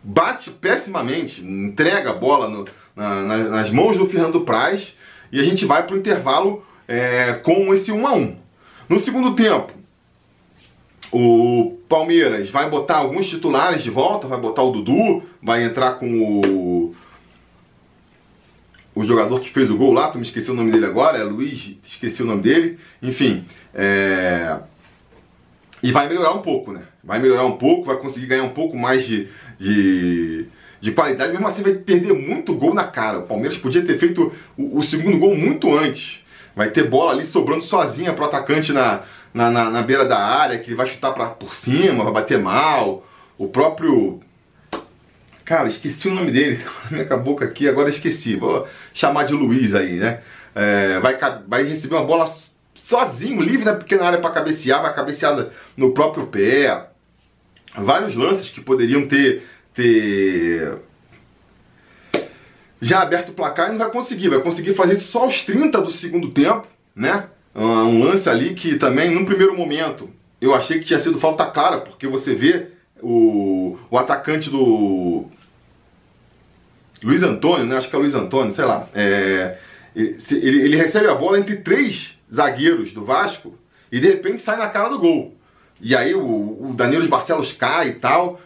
bate 0.04 0.50
pessimamente, 0.50 1.42
entrega 1.42 2.12
a 2.12 2.16
bola 2.16 2.50
no, 2.50 2.66
na, 2.96 3.24
nas, 3.24 3.72
mãos 3.72 3.98
do 3.98 4.08
Fernando 4.08 4.42
Praz 4.42 4.96
e 5.32 5.40
a 5.40 5.44
gente 5.44 5.66
vai 5.66 5.86
para 5.86 5.96
o 5.96 6.00
intervalo 6.00 6.66
é, 6.88 7.34
com 7.34 7.74
esse 7.74 7.92
1 7.92 8.08
a 8.08 8.14
1 8.14 8.38
No 8.88 9.00
segundo 9.00 9.36
tempo, 9.36 9.74
o 11.12 11.78
Palmeiras 11.88 12.50
vai 12.50 12.70
botar 12.70 12.98
alguns 12.98 13.28
titulares 13.28 13.84
de 13.84 13.90
volta, 13.90 14.28
vai 14.28 14.40
botar 14.40 14.64
o 14.64 14.72
Dudu, 14.72 15.24
vai 15.42 15.64
entrar 15.64 15.94
com 15.94 16.08
o 16.08 16.96
o 19.00 19.04
jogador 19.04 19.40
que 19.40 19.50
fez 19.50 19.72
o 19.72 19.78
gol 19.78 19.94
lá, 19.94 20.10
tu 20.10 20.18
me 20.18 20.26
esqueci 20.26 20.52
o 20.52 20.54
nome 20.54 20.74
dele 20.74 20.86
agora, 20.86 21.18
é 21.18 21.24
Luiz, 21.24 21.78
esqueci 21.86 22.22
o 22.22 22.26
nome 22.26 22.42
dele, 22.42 22.78
enfim, 23.02 23.46
é... 23.74 24.58
e 25.82 25.90
vai 25.90 26.10
melhorar 26.10 26.34
um 26.34 26.42
pouco, 26.42 26.74
né? 26.74 26.82
Vai 27.02 27.18
melhorar 27.20 27.46
um 27.46 27.56
pouco, 27.56 27.86
vai 27.86 27.96
conseguir 27.96 28.26
ganhar 28.26 28.44
um 28.44 28.50
pouco 28.50 28.76
mais 28.76 29.06
de, 29.06 29.30
de, 29.60 30.46
de 30.80 30.92
qualidade, 30.94 31.34
mesmo 31.34 31.48
assim 31.48 31.62
vai 31.62 31.74
perder 31.74 32.14
muito 32.14 32.56
gol 32.56 32.74
na 32.74 32.86
cara. 32.86 33.20
O 33.20 33.24
Palmeiras 33.24 33.58
podia 33.58 33.86
ter 33.86 33.98
feito 33.98 34.34
o, 34.58 34.80
o 34.80 34.84
segundo 34.84 35.20
gol 35.20 35.36
muito 35.36 35.78
antes. 35.78 36.24
Vai 36.56 36.70
ter 36.70 36.90
bola 36.90 37.12
ali 37.12 37.24
sobrando 37.24 37.64
sozinha 37.64 38.14
pro 38.14 38.26
atacante 38.26 38.72
na, 38.72 39.02
na, 39.34 39.52
na, 39.52 39.70
na 39.70 39.82
beira 39.82 40.06
da 40.06 40.18
área, 40.18 40.58
que 40.58 40.74
vai 40.74 40.88
chutar 40.88 41.14
pra, 41.14 41.28
por 41.28 41.54
cima, 41.54 42.04
vai 42.06 42.14
bater 42.14 42.40
mal. 42.40 43.06
O 43.38 43.48
próprio. 43.48 44.20
Cara, 45.44 45.68
esqueci 45.68 46.08
o 46.08 46.14
nome 46.14 46.32
dele, 46.32 46.64
na 46.90 47.04
minha 47.04 47.18
boca 47.18 47.44
aqui, 47.44 47.68
agora 47.68 47.90
esqueci. 47.90 48.36
Vou 48.36 48.68
chamar 48.94 49.26
de 49.26 49.34
Luiz 49.34 49.76
aí, 49.76 49.94
né? 49.94 50.22
É, 50.56 51.00
vai, 51.00 51.18
vai 51.48 51.64
receber 51.64 51.96
uma 51.96 52.06
bola 52.06 52.32
sozinho, 52.76 53.42
livre 53.42 53.66
na 53.66 53.76
pequena 53.76 54.06
área 54.06 54.20
para 54.20 54.32
cabecear, 54.32 54.82
vai 54.82 54.94
cabecear 54.94 55.48
no 55.78 55.92
próprio 55.92 56.28
pé 56.28 56.90
vários 57.78 58.16
lances 58.16 58.50
que 58.50 58.62
poderiam 58.62 59.08
ter, 59.08 59.48
ter 59.80 60.80
já 62.82 63.02
aberto 63.02 63.30
o 63.30 63.34
placar 63.34 63.68
e 63.68 63.72
não 63.72 63.78
vai 63.78 63.92
conseguir. 63.92 64.30
Vai 64.30 64.42
conseguir 64.42 64.74
fazer 64.74 64.94
isso 64.94 65.12
só 65.12 65.24
aos 65.24 65.44
30 65.44 65.82
do 65.82 65.92
segundo 65.92 66.32
tempo, 66.32 66.68
né? 66.96 67.28
Um 67.56 68.04
lance 68.04 68.30
ali 68.30 68.54
que 68.54 68.78
também, 68.78 69.14
num 69.14 69.26
primeiro 69.26 69.56
momento, 69.56 70.10
eu 70.40 70.54
achei 70.54 70.80
que 70.80 70.86
tinha 70.86 71.00
sido 71.00 71.20
falta 71.20 71.46
clara, 71.46 71.82
porque 71.82 72.08
você 72.08 72.34
vê 72.34 72.68
o, 73.02 73.78
o 73.90 73.98
atacante 73.98 74.50
do 74.50 75.26
Luiz 77.04 77.24
Antônio, 77.24 77.66
né? 77.66 77.78
Acho 77.78 77.90
que 77.90 77.96
é 77.96 78.00
o 78.00 78.02
Luiz 78.02 78.16
Antônio, 78.16 78.52
sei 78.52 78.66
lá. 78.66 78.88
É, 78.94 79.58
ele, 79.96 80.62
ele 80.62 80.76
recebe 80.76 81.08
a 81.08 81.16
bola 81.16 81.40
entre 81.40 81.58
três 81.58 82.18
zagueiros 82.32 82.94
do 82.94 83.04
Vasco 83.04 83.58
e 83.92 84.00
de 84.00 84.08
repente 84.08 84.42
sai 84.42 84.58
na 84.58 84.70
cara 84.70 84.90
do 84.90 85.00
gol. 85.00 85.36
E 85.82 85.96
aí 85.96 86.14
o, 86.14 86.22
o 86.22 86.74
Danilo 86.74 87.08
Barcelos 87.08 87.52
cai 87.54 87.90
e 87.90 87.94
tal. 87.94 88.40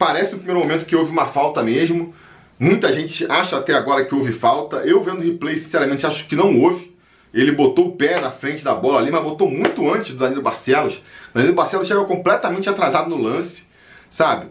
Parece 0.00 0.32
no 0.32 0.38
primeiro 0.38 0.60
momento 0.60 0.86
que 0.86 0.96
houve 0.96 1.12
uma 1.12 1.26
falta 1.26 1.62
mesmo. 1.62 2.14
Muita 2.58 2.90
gente 2.90 3.30
acha 3.30 3.58
até 3.58 3.74
agora 3.74 4.02
que 4.02 4.14
houve 4.14 4.32
falta. 4.32 4.76
Eu 4.78 5.02
vendo 5.02 5.18
o 5.18 5.22
replay, 5.22 5.58
sinceramente, 5.58 6.06
acho 6.06 6.26
que 6.26 6.34
não 6.34 6.58
houve. 6.58 6.96
Ele 7.34 7.52
botou 7.52 7.88
o 7.88 7.92
pé 7.96 8.18
na 8.18 8.30
frente 8.30 8.64
da 8.64 8.74
bola 8.74 8.98
ali, 8.98 9.10
mas 9.10 9.22
botou 9.22 9.50
muito 9.50 9.92
antes 9.92 10.12
do 10.12 10.16
Danilo 10.16 10.40
Barcelos. 10.40 10.94
O 10.94 11.34
Danilo 11.34 11.54
Barcelos 11.54 11.86
chega 11.86 12.02
completamente 12.04 12.66
atrasado 12.66 13.10
no 13.10 13.22
lance, 13.22 13.64
sabe? 14.10 14.46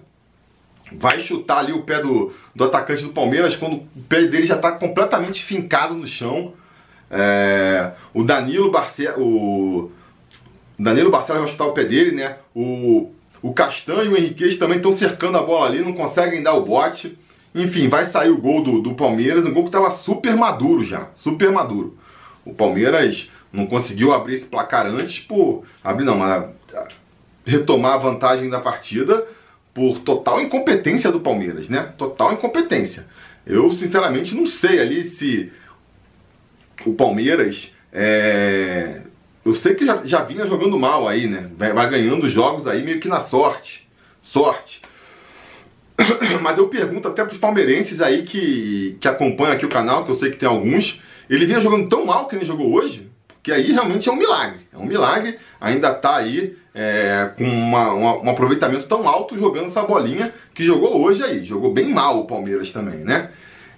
Vai 0.92 1.20
chutar 1.20 1.58
ali 1.58 1.74
o 1.74 1.82
pé 1.82 2.00
do, 2.00 2.32
do 2.54 2.66
atacante 2.66 3.02
do 3.02 3.10
Palmeiras 3.10 3.56
quando 3.56 3.78
o 3.78 4.04
pé 4.08 4.28
dele 4.28 4.46
já 4.46 4.56
está 4.56 4.74
completamente 4.74 5.44
fincado 5.44 5.96
no 5.96 6.06
chão. 6.06 6.54
É, 7.10 7.94
o 8.14 8.24
Danilo 8.24 8.70
Barcelos. 8.70 9.90
Danilo 10.78 11.10
Barcelos 11.10 11.42
vai 11.42 11.52
chutar 11.52 11.66
o 11.66 11.74
pé 11.74 11.86
dele, 11.86 12.12
né? 12.12 12.38
O, 12.54 13.12
o 13.42 13.54
Castanho 13.54 14.06
e 14.06 14.10
o 14.10 14.18
Henriquez 14.18 14.58
também 14.58 14.78
estão 14.78 14.94
cercando 14.94 15.38
a 15.38 15.44
bola 15.44 15.68
ali, 15.68 15.80
não 15.80 15.94
conseguem 15.94 16.44
dar 16.44 16.54
o 16.54 16.66
bote. 16.66 17.18
Enfim, 17.54 17.88
vai 17.88 18.06
sair 18.06 18.30
o 18.30 18.38
gol 18.38 18.64
do, 18.64 18.82
do 18.82 18.94
Palmeiras, 18.94 19.46
um 19.46 19.54
gol 19.54 19.64
que 19.64 19.70
estava 19.70 19.90
super 19.92 20.36
maduro 20.36 20.84
já, 20.84 21.08
super 21.16 21.52
maduro. 21.52 21.98
O 22.46 22.54
Palmeiras 22.54 23.32
não 23.52 23.66
conseguiu 23.66 24.14
abrir 24.14 24.36
esse 24.36 24.46
placar 24.46 24.86
antes 24.86 25.20
por 25.20 25.64
abrir 25.84 26.06
não, 26.06 26.18
mas 26.18 26.46
retomar 27.46 27.94
a 27.94 27.98
vantagem 27.98 28.50
da 28.50 28.60
partida 28.60 29.26
por 29.74 30.00
total 30.00 30.42
incompetência 30.42 31.12
do 31.12 31.20
Palmeiras, 31.20 31.70
né? 31.70 31.94
Total 31.98 32.34
incompetência. 32.34 33.08
Eu 33.46 33.72
sinceramente 33.72 34.36
não 34.36 34.46
sei 34.46 34.80
ali 34.80 35.04
se 35.04 35.52
o 36.86 36.94
Palmeiras 36.94 37.74
é... 37.92 39.02
eu 39.46 39.56
sei 39.56 39.76
que 39.76 39.86
já, 39.86 40.02
já 40.04 40.24
vinha 40.24 40.46
jogando 40.46 40.78
mal 40.78 41.08
aí, 41.08 41.28
né? 41.28 41.50
Vai, 41.58 41.90
ganhando 41.90 42.30
jogos 42.30 42.68
aí 42.68 42.84
meio 42.84 43.00
que 43.00 43.08
na 43.08 43.22
sorte, 43.22 43.88
sorte. 44.22 44.82
Mas 46.42 46.58
eu 46.58 46.68
pergunto 46.68 47.08
até 47.08 47.24
para 47.24 47.34
os 47.34 47.40
palmeirenses 47.40 48.02
aí 48.02 48.24
que, 48.24 48.98
que 49.00 49.08
acompanham 49.08 49.54
aqui 49.54 49.66
o 49.66 49.70
canal, 49.70 50.06
que 50.06 50.12
eu 50.12 50.16
sei 50.16 50.32
que 50.32 50.38
tem 50.38 50.48
alguns, 50.48 51.02
ele 51.30 51.46
vinha 51.46 51.60
jogando 51.60 51.88
tão 51.90 52.06
mal 52.06 52.28
que 52.28 52.36
ele 52.36 52.46
jogou 52.46 52.74
hoje, 52.74 53.10
que 53.42 53.52
aí 53.52 53.72
realmente 53.72 54.10
é 54.10 54.12
um 54.12 54.16
milagre. 54.16 54.60
É 54.74 54.78
um 54.78 54.86
milagre, 54.86 55.38
ainda 55.60 55.94
tá 55.94 56.18
aí 56.18 56.58
é, 56.74 57.32
com 57.38 57.44
uma, 57.44 57.94
uma, 57.94 58.18
um 58.20 58.30
aproveitamento 58.30 58.88
tão 58.88 59.08
alto 59.08 59.38
jogando 59.38 59.66
essa 59.66 59.84
bolinha 59.84 60.34
que 60.54 60.64
jogou 60.64 61.02
hoje 61.02 61.24
aí. 61.24 61.44
Jogou 61.44 61.74
bem 61.74 61.90
mal 61.90 62.20
o 62.20 62.26
Palmeiras 62.26 62.72
também, 62.72 63.00
né? 63.00 63.32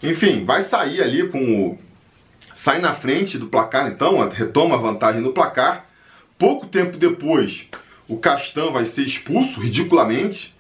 Enfim, 0.04 0.46
vai 0.46 0.64
sair 0.64 1.02
ali 1.02 1.28
com 1.28 1.40
o. 1.40 1.78
Sai 2.56 2.80
na 2.80 2.94
frente 2.94 3.38
do 3.38 3.48
placar 3.48 3.88
então, 3.88 4.28
retoma 4.30 4.76
a 4.76 4.80
vantagem 4.80 5.22
no 5.22 5.34
placar. 5.34 5.86
Pouco 6.38 6.68
tempo 6.68 6.98
depois, 6.98 7.68
o 8.08 8.18
Castan 8.18 8.72
vai 8.72 8.86
ser 8.86 9.04
expulso 9.04 9.60
ridiculamente, 9.60 10.56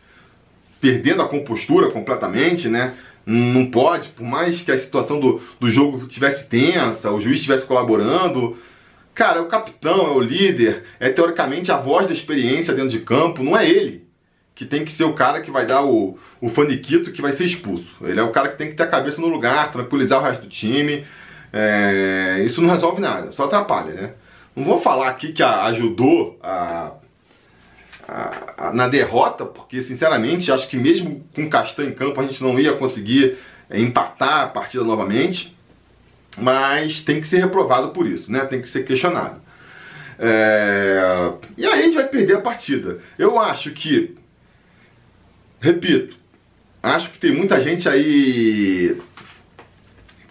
perdendo 0.79 1.21
a 1.21 1.27
compostura 1.27 1.89
completamente, 1.89 2.67
né? 2.67 2.93
Não 3.25 3.69
pode, 3.69 4.09
por 4.09 4.23
mais 4.23 4.61
que 4.61 4.71
a 4.71 4.77
situação 4.77 5.19
do, 5.19 5.41
do 5.59 5.69
jogo 5.69 6.07
tivesse 6.07 6.50
tensa, 6.50 7.11
o 7.11 7.21
juiz 7.21 7.38
estivesse 7.38 7.65
colaborando, 7.65 8.57
Cara, 9.13 9.39
é 9.39 9.41
o 9.41 9.47
capitão, 9.47 10.07
é 10.07 10.11
o 10.11 10.21
líder, 10.21 10.85
é 11.00 11.09
teoricamente 11.09 11.71
a 11.71 11.77
voz 11.77 12.07
da 12.07 12.13
experiência 12.13 12.73
dentro 12.73 12.89
de 12.89 13.00
campo, 13.00 13.43
não 13.43 13.57
é 13.57 13.69
ele 13.69 14.09
que 14.55 14.65
tem 14.65 14.85
que 14.85 14.91
ser 14.91 15.05
o 15.05 15.13
cara 15.13 15.41
que 15.41 15.50
vai 15.50 15.65
dar 15.65 15.83
o, 15.83 16.19
o 16.39 16.47
faniquito 16.47 17.11
que 17.11 17.21
vai 17.21 17.31
ser 17.31 17.45
expulso. 17.45 17.88
Ele 18.01 18.19
é 18.19 18.23
o 18.23 18.31
cara 18.31 18.50
que 18.50 18.57
tem 18.57 18.69
que 18.69 18.75
ter 18.75 18.83
a 18.83 18.88
cabeça 18.88 19.19
no 19.19 19.27
lugar, 19.27 19.71
tranquilizar 19.71 20.19
o 20.19 20.23
resto 20.23 20.43
do 20.43 20.50
time. 20.50 21.03
É, 21.53 22.41
isso 22.46 22.62
não 22.62 22.70
resolve 22.70 23.01
nada, 23.01 23.31
só 23.31 23.46
atrapalha, 23.46 23.93
né? 23.93 24.13
Não 24.55 24.63
vou 24.63 24.79
falar 24.79 25.10
aqui 25.10 25.31
que 25.31 25.43
ajudou 25.43 26.38
a, 26.41 26.91
a, 28.08 28.31
a, 28.58 28.74
na 28.74 28.88
derrota, 28.88 29.46
porque 29.46 29.81
sinceramente 29.81 30.51
acho 30.51 30.67
que 30.67 30.77
mesmo 30.77 31.24
com 31.34 31.50
Castan 31.50 31.86
em 31.86 31.93
campo 31.93 32.20
a 32.20 32.24
gente 32.24 32.43
não 32.43 32.60
ia 32.60 32.74
conseguir 32.74 33.38
empatar 33.70 34.43
a 34.43 34.48
partida 34.48 34.84
novamente 34.84 35.55
mas 36.38 37.01
tem 37.01 37.20
que 37.20 37.27
ser 37.27 37.39
reprovado 37.39 37.89
por 37.89 38.08
isso, 38.08 38.31
né? 38.31 38.46
Tem 38.46 38.62
que 38.62 38.70
ser 38.70 38.84
questionado. 38.84 39.41
É... 40.17 41.31
E 41.58 41.65
aí 41.65 41.79
a 41.79 41.84
gente 41.84 41.96
vai 41.96 42.08
perder 42.08 42.38
a 42.38 42.41
partida. 42.41 43.00
Eu 43.17 43.39
acho 43.39 43.72
que, 43.72 44.15
repito, 45.60 46.15
acho 46.81 47.12
que 47.12 47.20
tem 47.20 47.31
muita 47.31 47.60
gente 47.60 47.89
aí 47.89 48.98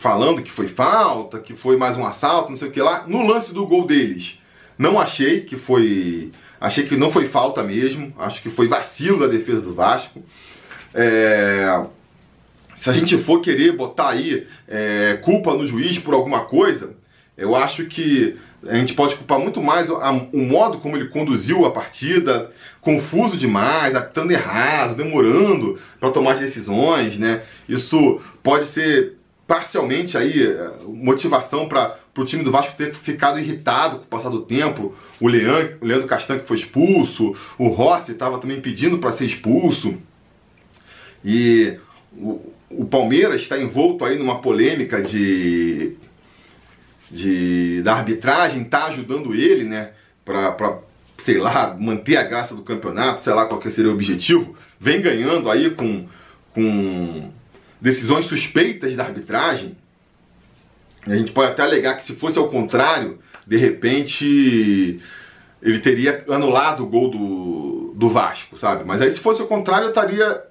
falando 0.01 0.43
que 0.43 0.51
foi 0.51 0.67
falta, 0.67 1.39
que 1.39 1.55
foi 1.55 1.77
mais 1.77 1.97
um 1.97 2.05
assalto, 2.05 2.49
não 2.49 2.57
sei 2.57 2.69
o 2.69 2.73
que 2.73 2.81
lá. 2.81 3.05
No 3.07 3.25
lance 3.27 3.55
do 3.55 3.67
gol 3.67 3.87
deles, 3.87 4.41
não 4.77 4.99
achei 4.99 5.43
que 5.43 5.57
foi. 5.57 6.33
Achei 6.61 6.85
que 6.85 6.97
não 6.97 7.13
foi 7.13 7.29
falta 7.29 7.63
mesmo. 7.63 8.13
Acho 8.19 8.43
que 8.43 8.51
foi 8.51 8.67
vacilo 8.67 9.21
da 9.21 9.27
defesa 9.27 9.63
do 9.63 9.75
Vasco. 9.75 10.23
É 10.93 11.81
se 12.81 12.89
a 12.89 12.95
gente 12.95 13.19
for 13.19 13.43
querer 13.43 13.73
botar 13.73 14.09
aí 14.09 14.47
é, 14.67 15.19
culpa 15.21 15.53
no 15.53 15.67
juiz 15.67 15.99
por 15.99 16.15
alguma 16.15 16.47
coisa, 16.47 16.95
eu 17.37 17.55
acho 17.55 17.85
que 17.85 18.39
a 18.67 18.75
gente 18.75 18.95
pode 18.95 19.17
culpar 19.17 19.39
muito 19.39 19.63
mais 19.63 19.91
o, 19.91 20.39
modo 20.39 20.79
como 20.79 20.97
ele 20.97 21.09
conduziu 21.09 21.67
a 21.67 21.71
partida, 21.71 22.51
confuso 22.81 23.37
demais, 23.37 23.95
apitando 23.95 24.31
errado, 24.31 24.97
demorando 24.97 25.79
para 26.01 26.11
tomar 26.11 26.33
as 26.33 26.41
decisões, 26.41 27.19
né? 27.19 27.43
Isso 27.69 28.19
pode 28.43 28.65
ser 28.65 29.19
parcialmente 29.51 30.17
aí 30.17 30.47
é, 30.47 30.71
motivação 30.87 31.69
para 31.69 31.99
o 32.17 32.25
time 32.25 32.45
do 32.45 32.53
Vasco 32.53 32.77
ter 32.77 32.95
ficado 32.95 33.37
irritado 33.37 33.99
com 33.99 34.05
o 34.05 34.07
passar 34.07 34.29
do 34.29 34.43
tempo. 34.43 34.95
O, 35.19 35.27
Leandro, 35.27 35.77
o 35.81 35.85
Leandro 35.85 36.07
Castan 36.07 36.39
que 36.39 36.47
foi 36.47 36.57
expulso, 36.57 37.35
o 37.59 37.67
Rossi 37.67 38.13
estava 38.13 38.39
também 38.39 38.61
pedindo 38.61 38.99
para 38.99 39.11
ser 39.11 39.27
expulso. 39.27 40.01
E 41.25 41.77
o, 42.17 42.41
o 42.71 42.85
Palmeiras 42.85 43.43
está 43.43 43.61
envolto 43.61 44.05
aí 44.05 44.17
numa 44.17 44.41
polêmica 44.41 45.03
de, 45.03 45.97
de 47.11 47.83
da 47.83 47.95
arbitragem, 47.95 48.63
está 48.63 48.85
ajudando 48.85 49.35
ele, 49.35 49.65
né, 49.65 49.91
para 50.25 50.79
sei 51.19 51.39
lá, 51.39 51.77
manter 51.77 52.19
a 52.19 52.23
graça 52.23 52.55
do 52.55 52.63
campeonato, 52.63 53.21
sei 53.21 53.33
lá 53.35 53.47
qual 53.47 53.61
que 53.61 53.69
seria 53.73 53.91
o 53.91 53.95
objetivo, 53.95 54.57
vem 54.79 55.03
ganhando 55.03 55.51
aí 55.51 55.71
com, 55.71 56.07
com 56.55 57.33
decisões 57.81 58.27
suspeitas 58.27 58.95
da 58.95 59.05
arbitragem. 59.05 59.77
A 61.07 61.17
gente 61.17 61.33
pode 61.33 61.53
até 61.53 61.63
alegar 61.63 61.97
que 61.97 62.05
se 62.05 62.15
fosse 62.15 62.39
ao 62.39 62.49
contrário, 62.49 63.19
de 63.47 63.57
repente 63.57 65.01
ele 65.63 65.79
teria 65.79 66.25
anulado 66.29 66.85
o 66.85 66.87
gol 66.87 67.11
do, 67.11 67.95
do 67.95 68.09
Vasco, 68.09 68.57
sabe? 68.57 68.85
Mas 68.85 69.01
aí 69.03 69.11
se 69.11 69.21
fosse 69.21 69.41
ao 69.41 69.47
contrário, 69.47 69.87
eu 69.87 69.91
estaria 69.91 70.43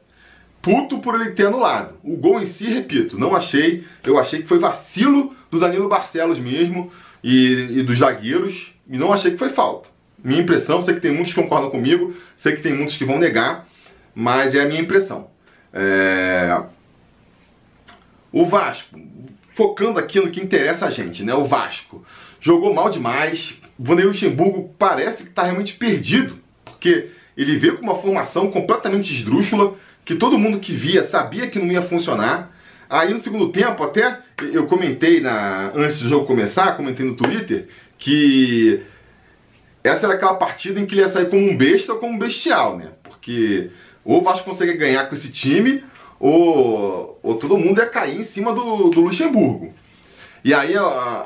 puto 0.62 1.00
por 1.00 1.20
ele 1.20 1.32
ter 1.32 1.48
anulado. 1.48 1.96
O 2.04 2.16
gol 2.16 2.40
em 2.40 2.46
si, 2.46 2.68
repito, 2.68 3.18
não 3.18 3.36
achei. 3.36 3.86
Eu 4.04 4.18
achei 4.18 4.42
que 4.42 4.48
foi 4.48 4.60
vacilo 4.60 5.36
do 5.50 5.60
Danilo 5.60 5.90
Barcelos 5.90 6.40
mesmo 6.40 6.92
e, 7.24 7.80
e 7.80 7.84
dos 7.84 8.00
zagueiros. 8.00 8.74
E 8.88 8.98
não 8.98 9.14
achei 9.14 9.32
que 9.32 9.38
foi 9.38 9.50
falta. 9.50 9.88
Minha 10.24 10.42
impressão, 10.42 10.82
sei 10.84 10.96
que 10.96 11.00
tem 11.00 11.12
muitos 11.12 11.34
que 11.34 11.42
concordam 11.42 11.70
comigo, 11.70 12.14
sei 12.36 12.56
que 12.56 12.62
tem 12.62 12.74
muitos 12.74 12.98
que 12.98 13.06
vão 13.06 13.18
negar, 13.18 13.68
mas 14.14 14.54
é 14.54 14.62
a 14.62 14.66
minha 14.68 14.82
impressão. 14.82 15.30
É... 15.72 16.62
O 18.32 18.46
Vasco, 18.46 19.00
focando 19.56 20.00
aqui 20.00 20.20
no 20.20 20.30
que 20.30 20.42
interessa 20.42 20.86
a 20.86 20.92
gente, 20.92 21.24
né? 21.24 21.34
O 21.34 21.46
Vasco 21.46 22.06
jogou 22.40 22.74
mal 22.74 22.90
demais. 22.90 23.60
O 23.78 23.84
Vanderlei 23.84 24.14
Luxemburgo 24.14 24.74
parece 24.78 25.24
que 25.24 25.30
está 25.30 25.44
realmente 25.44 25.74
perdido, 25.76 26.36
porque 26.64 27.10
ele 27.36 27.58
veio 27.58 27.78
com 27.78 27.84
uma 27.84 27.96
formação 27.96 28.52
completamente 28.52 29.14
esdrúxula 29.14 29.76
que 30.06 30.16
todo 30.16 30.38
mundo 30.38 30.60
que 30.60 30.74
via 30.74 31.04
sabia 31.04 31.48
que 31.48 31.60
não 31.60 31.72
ia 31.72 31.82
funcionar. 31.82 32.56
Aí 32.90 33.14
no 33.14 33.20
segundo 33.20 33.50
tempo, 33.50 33.84
até 33.84 34.20
eu 34.52 34.66
comentei 34.66 35.22
na 35.22 35.72
antes 35.76 36.02
do 36.02 36.10
jogo 36.10 36.26
começar, 36.26 36.76
comentei 36.76 37.06
no 37.06 37.16
Twitter, 37.16 37.68
que 37.98 38.82
essa 39.84 40.06
era 40.06 40.16
aquela 40.16 40.34
partida 40.36 40.80
em 40.80 40.86
que 40.86 40.96
ele 40.96 41.02
ia 41.02 41.10
sair 41.10 41.30
como 41.30 41.50
um 41.50 41.56
besta 41.56 41.94
ou 41.94 42.00
como 42.00 42.14
um 42.14 42.20
bestial, 42.20 42.78
né? 42.78 42.88
Porque 43.04 43.70
ou 44.04 44.20
o 44.20 44.24
Vasco 44.24 44.50
consegue 44.50 44.74
ganhar 44.74 45.06
com 45.06 45.16
esse 45.16 45.32
time, 45.32 45.84
ou, 46.20 47.20
ou 47.24 47.36
todo 47.36 47.58
mundo 47.58 47.80
ia 47.80 47.88
cair 47.88 48.20
em 48.20 48.24
cima 48.24 48.54
do, 48.54 48.90
do 48.90 49.02
Luxemburgo. 49.02 49.74
E 50.44 50.54
aí 50.54 50.74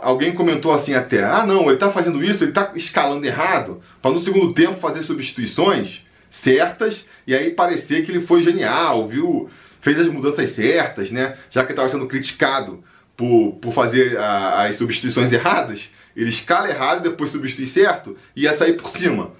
alguém 0.01 0.33
comentou 0.33 0.71
assim 0.71 0.93
até, 0.93 1.23
ah 1.23 1.45
não, 1.45 1.63
ele 1.65 1.75
está 1.75 1.91
fazendo 1.91 2.23
isso, 2.23 2.43
ele 2.43 2.51
está 2.51 2.71
escalando 2.75 3.25
errado, 3.25 3.81
para 4.01 4.11
no 4.11 4.19
segundo 4.19 4.53
tempo 4.53 4.79
fazer 4.79 5.03
substituições 5.03 6.05
certas 6.31 7.05
e 7.27 7.35
aí 7.35 7.51
parecer 7.51 8.03
que 8.03 8.11
ele 8.11 8.19
foi 8.19 8.41
genial, 8.41 9.07
viu? 9.07 9.49
Fez 9.81 9.99
as 9.99 10.07
mudanças 10.07 10.49
certas, 10.51 11.11
né? 11.11 11.37
Já 11.51 11.61
que 11.61 11.67
ele 11.67 11.73
estava 11.73 11.89
sendo 11.89 12.07
criticado 12.07 12.83
por, 13.15 13.53
por 13.61 13.73
fazer 13.73 14.17
a, 14.17 14.63
as 14.63 14.77
substituições 14.77 15.31
erradas, 15.31 15.91
ele 16.15 16.29
escala 16.29 16.69
errado 16.69 17.03
depois 17.03 17.29
substitui 17.29 17.67
certo 17.67 18.17
e 18.35 18.43
ia 18.43 18.53
sair 18.53 18.73
por 18.73 18.89
cima. 18.89 19.31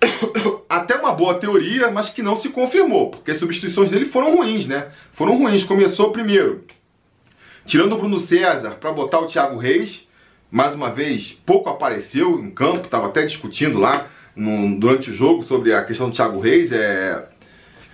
Até 0.68 0.96
uma 0.96 1.12
boa 1.12 1.34
teoria, 1.34 1.90
mas 1.90 2.08
que 2.08 2.22
não 2.22 2.36
se 2.36 2.48
confirmou, 2.48 3.10
porque 3.10 3.30
as 3.30 3.38
substituições 3.38 3.90
dele 3.90 4.04
foram 4.04 4.36
ruins, 4.36 4.66
né? 4.66 4.88
Foram 5.12 5.38
ruins. 5.38 5.64
Começou 5.64 6.10
primeiro 6.10 6.64
tirando 7.66 7.94
o 7.94 7.98
Bruno 7.98 8.18
César 8.18 8.76
para 8.80 8.92
botar 8.92 9.18
o 9.18 9.26
Thiago 9.26 9.58
Reis, 9.58 10.08
mais 10.50 10.74
uma 10.74 10.90
vez 10.90 11.32
pouco 11.44 11.68
apareceu 11.68 12.38
em 12.38 12.50
campo, 12.50 12.84
estava 12.84 13.08
até 13.08 13.26
discutindo 13.26 13.78
lá 13.78 14.06
no, 14.34 14.78
durante 14.78 15.10
o 15.10 15.14
jogo 15.14 15.42
sobre 15.42 15.74
a 15.74 15.84
questão 15.84 16.08
do 16.08 16.14
Thiago 16.14 16.38
Reis. 16.38 16.72
É, 16.72 17.26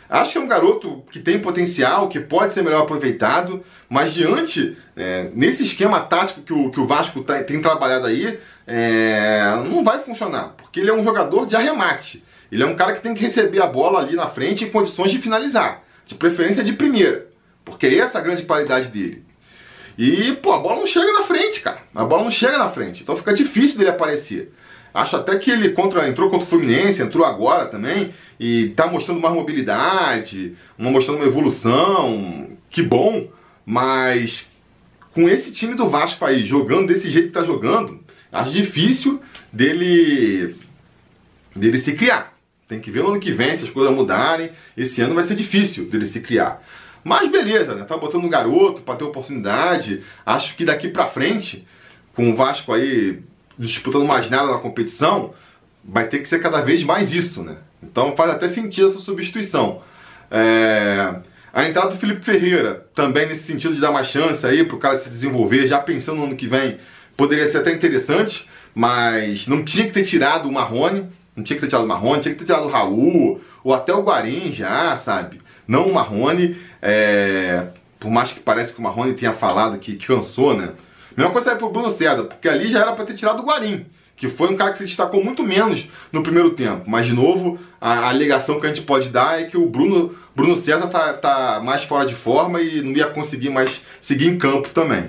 acho 0.09 0.33
que 0.33 0.39
é 0.39 0.41
um 0.41 0.47
garoto 0.47 1.03
que 1.11 1.19
tem 1.19 1.41
potencial, 1.41 2.09
que 2.09 2.21
pode 2.21 2.53
ser 2.53 2.63
melhor 2.63 2.83
aproveitado, 2.83 3.65
mas 3.89 4.13
diante, 4.13 4.77
é, 4.95 5.31
nesse 5.35 5.63
esquema 5.63 6.01
tático 6.01 6.43
que 6.43 6.53
o, 6.53 6.71
que 6.71 6.79
o 6.79 6.87
Vasco 6.87 7.25
tá, 7.25 7.43
tem 7.43 7.61
trabalhado 7.63 8.07
aí, 8.07 8.39
é, 8.67 9.43
não 9.69 9.83
vai 9.85 10.01
funcionar, 10.01 10.55
porque 10.57 10.81
ele 10.81 10.91
é 10.91 10.95
um 10.95 11.03
jogador 11.03 11.47
de 11.47 11.57
arremate. 11.57 12.25
Ele 12.51 12.63
é 12.63 12.67
um 12.67 12.77
cara 12.77 12.93
que 12.93 13.01
tem 13.01 13.15
que 13.15 13.23
receber 13.23 13.63
a 13.63 13.67
bola 13.67 14.01
ali 14.01 14.15
na 14.15 14.29
frente 14.29 14.65
em 14.65 14.71
condições 14.71 15.11
de 15.11 15.19
finalizar, 15.19 15.83
de 16.05 16.15
preferência 16.15 16.63
de 16.63 16.73
primeira, 16.73 17.27
porque 17.65 17.87
essa 17.87 18.19
é 18.19 18.21
a 18.21 18.25
grande 18.25 18.45
qualidade 18.45 18.89
dele. 18.89 19.25
E, 19.97 20.33
pô, 20.43 20.53
a 20.53 20.59
bola 20.59 20.77
não 20.77 20.87
chega 20.87 21.13
na 21.13 21.23
frente, 21.23 21.61
cara. 21.61 21.79
A 21.95 22.05
bola 22.05 22.25
não 22.25 22.31
chega 22.31 22.59
na 22.59 22.69
frente, 22.69 23.03
então 23.03 23.17
fica 23.17 23.33
difícil 23.33 23.79
dele 23.79 23.91
aparecer. 23.91 24.53
Acho 24.95 25.17
até 25.17 25.39
que 25.39 25.51
ele 25.51 25.71
contra, 25.71 26.07
entrou 26.09 26.29
contra 26.29 26.45
o 26.45 26.49
Fluminense, 26.49 27.03
entrou 27.03 27.25
agora 27.25 27.67
também, 27.67 28.13
e 28.39 28.69
tá 28.71 28.87
mostrando 28.87 29.21
mais 29.21 29.35
mobilidade, 29.35 30.55
mostrando 30.77 31.19
uma 31.19 31.27
evolução. 31.27 32.49
Que 32.69 32.83
bom, 32.83 33.29
mas 33.65 34.51
com 35.15 35.29
esse 35.29 35.53
time 35.53 35.75
do 35.75 35.89
Vasco 35.89 36.25
aí, 36.25 36.45
jogando 36.45 36.89
desse 36.89 37.11
jeito 37.11 37.29
que 37.29 37.35
tá 37.35 37.45
jogando, 37.45 38.02
acho 38.33 38.51
difícil 38.51 39.23
dele, 39.53 40.57
dele 41.55 41.79
se 41.79 41.93
criar. 41.93 42.33
Tem 42.67 42.81
que 42.81 42.91
ver 42.91 43.03
no 43.03 43.11
ano 43.11 43.21
que 43.21 43.31
vem 43.31 43.57
se 43.57 43.65
as 43.65 43.71
coisas 43.71 43.95
mudarem. 43.95 44.51
Esse 44.77 45.03
ano 45.03 45.15
vai 45.15 45.25
ser 45.25 45.35
difícil 45.35 45.85
dele 45.85 46.07
se 46.07 46.21
criar. 46.21 46.63
Mas 47.05 47.31
beleza, 47.31 47.75
né? 47.75 47.85
Tá 47.85 47.97
botando 47.97 48.25
um 48.25 48.31
garoto 48.31 48.83
para 48.83 48.97
ter 48.97 49.05
oportunidade. 49.05 50.03
Acho 50.25 50.57
que 50.57 50.65
daqui 50.65 50.89
para 50.89 51.07
frente, 51.07 51.67
com 52.15 52.31
o 52.31 52.37
Vasco 52.37 52.73
aí 52.73 53.23
disputando 53.59 54.07
mais 54.07 54.31
nada 54.31 54.51
na 54.51 54.59
competição, 54.59 55.35
vai 55.85 56.09
ter 56.09 56.21
que 56.21 56.29
ser 56.29 56.41
cada 56.41 56.63
vez 56.63 56.83
mais 56.83 57.13
isso, 57.13 57.43
né? 57.43 57.59
Então 57.83 58.17
faz 58.17 58.31
até 58.31 58.49
sentido 58.49 58.91
essa 58.91 59.01
substituição. 59.01 59.83
É... 60.31 61.17
A 61.53 61.69
entrada 61.69 61.91
do 61.91 61.99
Felipe 61.99 62.25
Ferreira, 62.25 62.87
também 62.95 63.27
nesse 63.27 63.43
sentido 63.43 63.75
de 63.75 63.81
dar 63.81 63.91
uma 63.91 64.05
chance 64.05 64.47
aí 64.47 64.65
pro 64.65 64.79
cara 64.79 64.97
se 64.97 65.11
desenvolver, 65.11 65.67
já 65.67 65.79
pensando 65.79 66.17
no 66.17 66.25
ano 66.25 66.37
que 66.37 66.47
vem, 66.47 66.79
poderia 67.17 67.47
ser 67.47 67.59
até 67.59 67.73
interessante, 67.73 68.49
mas 68.75 69.47
não 69.47 69.65
tinha 69.65 69.87
que 69.87 69.93
ter 69.93 70.05
tirado 70.05 70.49
o 70.49 70.53
Marrone, 70.53 71.09
não 71.37 71.45
tinha 71.45 71.57
que 71.57 71.63
ter 71.63 71.69
tirado 71.69 71.85
o 71.85 71.89
Marrone, 71.89 72.21
tinha 72.21 72.35
que 72.35 72.41
ter 72.41 72.47
tirado 72.47 72.67
o 72.67 72.71
Raul, 72.71 73.41
ou 73.63 73.75
até 73.75 73.93
o 73.93 74.03
Guarim 74.03 74.53
já, 74.53 74.97
sabe? 74.97 75.41
Não 75.67 75.87
o 75.87 75.95
Marrone, 75.95 76.57
é... 76.81 77.67
por 77.99 78.11
mais 78.11 78.33
que 78.33 78.41
pareça 78.41 78.73
que 78.73 78.79
o 78.79 78.83
Marrone 78.83 79.15
tenha 79.15 79.33
falado 79.33 79.79
que 79.79 79.97
cansou, 79.97 80.57
né? 80.57 80.71
Mesma 81.17 81.33
coisa 81.33 81.53
é 81.53 81.55
pro 81.55 81.71
Bruno 81.71 81.91
César, 81.91 82.25
porque 82.25 82.49
ali 82.49 82.69
já 82.69 82.81
era 82.81 82.93
para 82.93 83.05
ter 83.05 83.15
tirado 83.15 83.41
o 83.41 83.47
Guarim 83.47 83.87
que 84.23 84.29
foi 84.29 84.53
um 84.53 84.57
cara 84.57 84.71
que 84.71 84.79
se 84.79 84.85
destacou 84.85 85.25
muito 85.25 85.43
menos 85.43 85.89
no 86.13 86.23
primeiro 86.23 86.51
tempo. 86.51 86.89
Mas, 86.89 87.09
de 87.09 87.13
novo, 87.13 87.59
a, 87.81 87.93
a 87.93 88.09
alegação 88.11 88.61
que 88.61 88.67
a 88.67 88.69
gente 88.69 88.83
pode 88.83 89.09
dar 89.09 89.41
é 89.41 89.47
que 89.47 89.57
o 89.57 89.69
Bruno, 89.69 90.15
Bruno 90.33 90.57
César 90.57 90.87
tá, 90.87 91.13
tá 91.13 91.61
mais 91.61 91.83
fora 91.83 92.07
de 92.07 92.15
forma 92.15 92.61
e 92.61 92.81
não 92.81 92.93
ia 92.93 93.07
conseguir 93.07 93.51
mais 93.51 93.81
seguir 94.01 94.29
em 94.29 94.39
campo 94.39 94.69
também. 94.69 95.09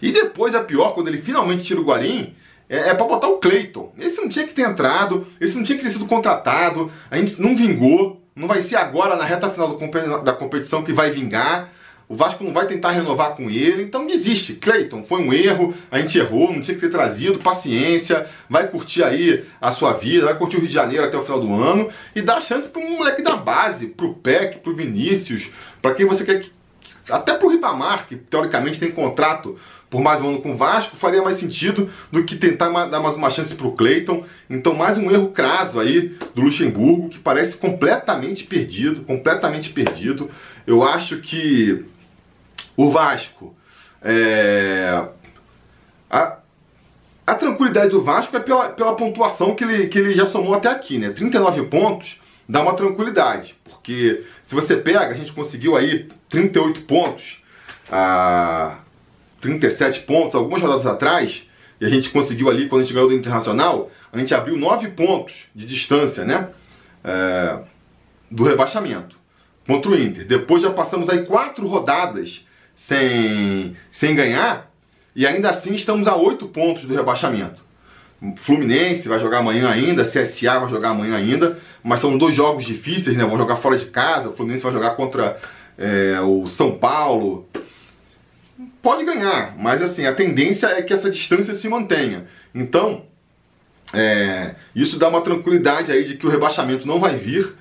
E 0.00 0.12
depois, 0.12 0.54
a 0.54 0.62
pior, 0.62 0.94
quando 0.94 1.08
ele 1.08 1.18
finalmente 1.18 1.64
tira 1.64 1.80
o 1.80 1.84
Guarim, 1.84 2.34
é, 2.68 2.90
é 2.90 2.94
para 2.94 3.06
botar 3.06 3.28
o 3.28 3.38
Cleiton. 3.38 3.92
Esse 3.98 4.20
não 4.20 4.28
tinha 4.28 4.46
que 4.46 4.54
ter 4.54 4.62
entrado, 4.62 5.26
esse 5.40 5.56
não 5.56 5.64
tinha 5.64 5.78
que 5.78 5.84
ter 5.84 5.90
sido 5.90 6.06
contratado, 6.06 6.90
a 7.10 7.16
gente 7.16 7.40
não 7.40 7.56
vingou, 7.56 8.22
não 8.34 8.46
vai 8.46 8.62
ser 8.62 8.76
agora 8.76 9.16
na 9.16 9.24
reta 9.24 9.50
final 9.50 9.76
da 10.22 10.32
competição 10.32 10.82
que 10.82 10.92
vai 10.92 11.10
vingar. 11.10 11.72
O 12.08 12.16
Vasco 12.16 12.42
não 12.42 12.54
vai 12.54 12.66
tentar 12.66 12.92
renovar 12.92 13.36
com 13.36 13.50
ele, 13.50 13.82
então 13.82 14.06
desiste. 14.06 14.54
Cleiton, 14.54 15.02
foi 15.02 15.20
um 15.20 15.30
erro, 15.30 15.74
a 15.90 16.00
gente 16.00 16.18
errou, 16.18 16.50
não 16.50 16.62
tinha 16.62 16.74
que 16.74 16.80
ter 16.80 16.90
trazido, 16.90 17.38
paciência, 17.40 18.26
vai 18.48 18.66
curtir 18.66 19.02
aí 19.02 19.44
a 19.60 19.72
sua 19.72 19.92
vida, 19.92 20.24
vai 20.24 20.38
curtir 20.38 20.56
o 20.56 20.60
Rio 20.60 20.68
de 20.68 20.74
Janeiro 20.74 21.04
até 21.04 21.18
o 21.18 21.22
final 21.22 21.38
do 21.38 21.52
ano 21.52 21.90
e 22.16 22.22
dá 22.22 22.40
chance 22.40 22.66
para 22.70 22.80
um 22.80 22.96
moleque 22.96 23.20
da 23.20 23.36
base, 23.36 23.88
pro 23.88 24.14
PEC, 24.14 24.60
pro 24.60 24.74
Vinícius, 24.74 25.50
para 25.82 25.94
quem 25.94 26.06
você 26.06 26.24
quer 26.24 26.40
que. 26.40 26.57
Até 27.08 27.34
pro 27.34 27.48
Ribamar, 27.48 28.06
que 28.06 28.16
teoricamente 28.16 28.78
tem 28.78 28.90
contrato 28.90 29.58
por 29.90 30.00
mais 30.02 30.20
um 30.20 30.28
ano 30.28 30.42
com 30.42 30.52
o 30.52 30.56
Vasco, 30.56 30.96
faria 30.96 31.22
mais 31.22 31.36
sentido 31.36 31.90
do 32.12 32.24
que 32.24 32.36
tentar 32.36 32.68
dar 32.86 33.00
mais 33.00 33.16
uma 33.16 33.30
chance 33.30 33.54
pro 33.54 33.72
Cleiton. 33.72 34.24
Então, 34.48 34.74
mais 34.74 34.98
um 34.98 35.10
erro 35.10 35.28
craso 35.28 35.80
aí 35.80 36.16
do 36.34 36.42
Luxemburgo, 36.42 37.08
que 37.08 37.18
parece 37.18 37.56
completamente 37.56 38.44
perdido, 38.44 39.02
completamente 39.02 39.70
perdido. 39.70 40.30
Eu 40.66 40.84
acho 40.84 41.18
que 41.18 41.84
o 42.76 42.90
Vasco. 42.90 43.56
É... 44.02 45.06
A, 46.10 46.38
a 47.26 47.34
tranquilidade 47.34 47.90
do 47.90 48.02
Vasco 48.02 48.36
é 48.36 48.40
pela, 48.40 48.70
pela 48.70 48.94
pontuação 48.94 49.54
que 49.54 49.64
ele, 49.64 49.88
que 49.88 49.98
ele 49.98 50.14
já 50.14 50.26
somou 50.26 50.54
até 50.54 50.68
aqui, 50.68 50.98
né? 50.98 51.10
39 51.10 51.66
pontos 51.66 52.20
dá 52.48 52.62
uma 52.62 52.74
tranquilidade, 52.74 53.54
porque 53.78 54.24
se 54.44 54.54
você 54.54 54.76
pega, 54.76 55.08
a 55.08 55.14
gente 55.14 55.32
conseguiu 55.32 55.76
aí 55.76 56.08
38 56.28 56.82
pontos, 56.82 57.42
a 57.90 58.78
37 59.40 60.00
pontos, 60.00 60.34
algumas 60.34 60.60
rodadas 60.60 60.86
atrás, 60.86 61.46
e 61.80 61.86
a 61.86 61.88
gente 61.88 62.10
conseguiu 62.10 62.50
ali, 62.50 62.68
quando 62.68 62.82
a 62.82 62.84
gente 62.84 62.92
ganhou 62.92 63.08
do 63.08 63.14
Internacional, 63.14 63.90
a 64.12 64.18
gente 64.18 64.34
abriu 64.34 64.56
9 64.56 64.88
pontos 64.88 65.34
de 65.54 65.64
distância, 65.64 66.24
né? 66.24 66.48
É, 67.04 67.58
do 68.30 68.44
rebaixamento 68.44 69.16
contra 69.66 69.90
o 69.90 69.98
Inter. 69.98 70.26
Depois 70.26 70.62
já 70.62 70.70
passamos 70.70 71.08
aí 71.08 71.24
quatro 71.24 71.66
rodadas 71.66 72.44
sem, 72.74 73.76
sem 73.90 74.14
ganhar 74.14 74.70
e 75.14 75.26
ainda 75.26 75.50
assim 75.50 75.74
estamos 75.74 76.06
a 76.08 76.16
8 76.16 76.46
pontos 76.48 76.84
do 76.84 76.94
rebaixamento. 76.94 77.62
Fluminense 78.36 79.08
vai 79.08 79.18
jogar 79.18 79.38
amanhã 79.38 79.68
ainda, 79.68 80.04
CSA 80.04 80.58
vai 80.58 80.70
jogar 80.70 80.90
amanhã 80.90 81.16
ainda, 81.16 81.58
mas 81.82 82.00
são 82.00 82.18
dois 82.18 82.34
jogos 82.34 82.64
difíceis, 82.64 83.16
né? 83.16 83.24
Vão 83.24 83.38
jogar 83.38 83.56
fora 83.56 83.78
de 83.78 83.86
casa, 83.86 84.28
o 84.28 84.32
Fluminense 84.32 84.64
vai 84.64 84.72
jogar 84.72 84.90
contra 84.96 85.38
é, 85.76 86.20
o 86.20 86.46
São 86.48 86.76
Paulo. 86.76 87.48
Pode 88.82 89.04
ganhar, 89.04 89.54
mas 89.56 89.80
assim, 89.80 90.04
a 90.04 90.12
tendência 90.12 90.66
é 90.66 90.82
que 90.82 90.92
essa 90.92 91.10
distância 91.10 91.54
se 91.54 91.68
mantenha. 91.68 92.26
Então, 92.52 93.04
é, 93.92 94.56
isso 94.74 94.98
dá 94.98 95.08
uma 95.08 95.22
tranquilidade 95.22 95.92
aí 95.92 96.04
de 96.04 96.16
que 96.16 96.26
o 96.26 96.30
rebaixamento 96.30 96.86
não 96.86 96.98
vai 96.98 97.16
vir, 97.16 97.54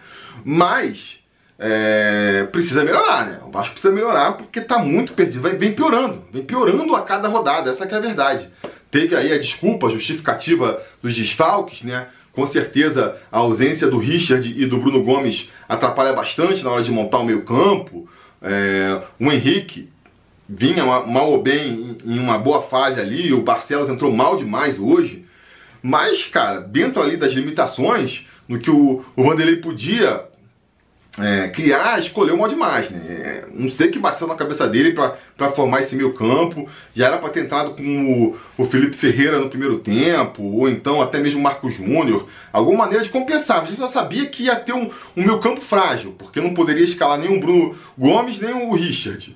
mas 0.44 1.24
é, 1.60 2.48
precisa 2.52 2.84
melhorar, 2.84 3.26
né? 3.26 3.40
O 3.46 3.52
Vasco 3.52 3.74
precisa 3.74 3.94
melhorar 3.94 4.34
porque 4.34 4.60
está 4.60 4.80
muito 4.80 5.14
perdido, 5.14 5.42
vai, 5.42 5.56
vem 5.56 5.74
piorando, 5.74 6.24
vem 6.32 6.44
piorando 6.44 6.96
a 6.96 7.02
cada 7.02 7.28
rodada, 7.28 7.70
essa 7.70 7.86
é 7.86 7.96
a 7.96 8.00
verdade. 8.00 8.50
Teve 8.98 9.16
aí 9.16 9.32
a 9.32 9.38
desculpa 9.38 9.92
justificativa 9.92 10.82
dos 11.04 11.16
desfalques, 11.16 11.84
né? 11.84 12.08
Com 12.34 12.48
certeza 12.48 13.16
a 13.32 13.38
ausência 13.38 13.88
do 13.88 14.00
Richard 14.00 14.60
e 14.60 14.66
do 14.66 14.80
Bruno 14.80 15.04
Gomes 15.04 15.52
atrapalha 15.70 16.14
bastante 16.14 16.64
na 16.64 16.72
hora 16.72 16.82
de 16.84 16.92
montar 16.92 17.20
o 17.20 17.24
meio 17.24 17.44
campo. 17.44 18.10
É, 18.42 19.00
o 19.20 19.32
Henrique 19.32 19.88
vinha 20.50 20.84
mal 20.84 21.30
ou 21.30 21.44
bem 21.44 21.96
em 22.04 22.18
uma 22.18 22.40
boa 22.40 22.64
fase 22.64 23.00
ali, 23.00 23.32
o 23.32 23.44
Barcelos 23.44 23.88
entrou 23.88 24.12
mal 24.12 24.36
demais 24.36 24.80
hoje. 24.80 25.24
Mas, 25.80 26.26
cara, 26.26 26.60
dentro 26.60 27.00
ali 27.00 27.18
das 27.18 27.34
limitações, 27.34 28.26
no 28.48 28.58
que 28.58 28.72
o, 28.72 29.06
o 29.16 29.24
Vanderlei 29.24 29.58
podia 29.58 30.24
é, 31.20 31.48
criar, 31.48 31.98
escolheu 32.00 32.38
mal 32.38 32.48
demais, 32.48 32.92
né? 32.92 33.02
É, 33.10 33.46
não 33.52 33.70
sei 33.70 33.88
o 33.88 33.92
que 33.92 33.98
bateu 33.98 34.28
na 34.28 34.36
cabeça 34.36 34.68
dele 34.68 34.94
para 34.94 35.50
formar 35.52 35.82
esse 35.82 35.96
meio 35.96 36.14
campo. 36.14 36.70
Já 36.94 37.08
era 37.08 37.18
para 37.18 37.30
ter 37.30 37.42
entrado 37.42 37.72
com 37.72 38.38
o, 38.58 38.62
o, 38.62 38.66
Felipe 38.66 38.96
Ferreira 38.96 39.40
no 39.40 39.50
primeiro 39.50 39.80
tempo, 39.80 40.44
ou 40.44 40.70
então 40.70 41.02
até 41.02 41.20
mesmo 41.20 41.40
o 41.40 41.44
Marco 41.44 41.70
Júnior. 41.70 42.28
Alguma 42.54 42.80
maneira 42.80 43.04
de 43.04 43.10
compensar. 43.10 43.64
A 43.64 43.66
gente 43.66 43.80
já 43.80 43.88
sabia 43.88 44.28
que 44.28 44.44
ia 44.44 44.56
ter 44.56 44.74
um, 44.74 44.92
um 45.16 45.24
meio 45.24 45.40
campo 45.40 45.62
frágil, 45.62 46.14
porque 46.18 46.40
não 46.40 46.54
poderia 46.54 46.84
escalar 46.84 47.18
nem 47.18 47.36
o 47.36 47.40
Bruno 47.40 47.76
Gomes, 47.98 48.40
nem 48.40 48.54
o 48.54 48.74
Richard. 48.74 49.36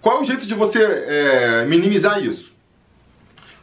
Qual 0.00 0.18
é 0.18 0.22
o 0.22 0.24
jeito 0.24 0.46
de 0.46 0.54
você 0.54 0.82
é, 0.82 1.66
minimizar 1.66 2.24
isso? 2.24 2.55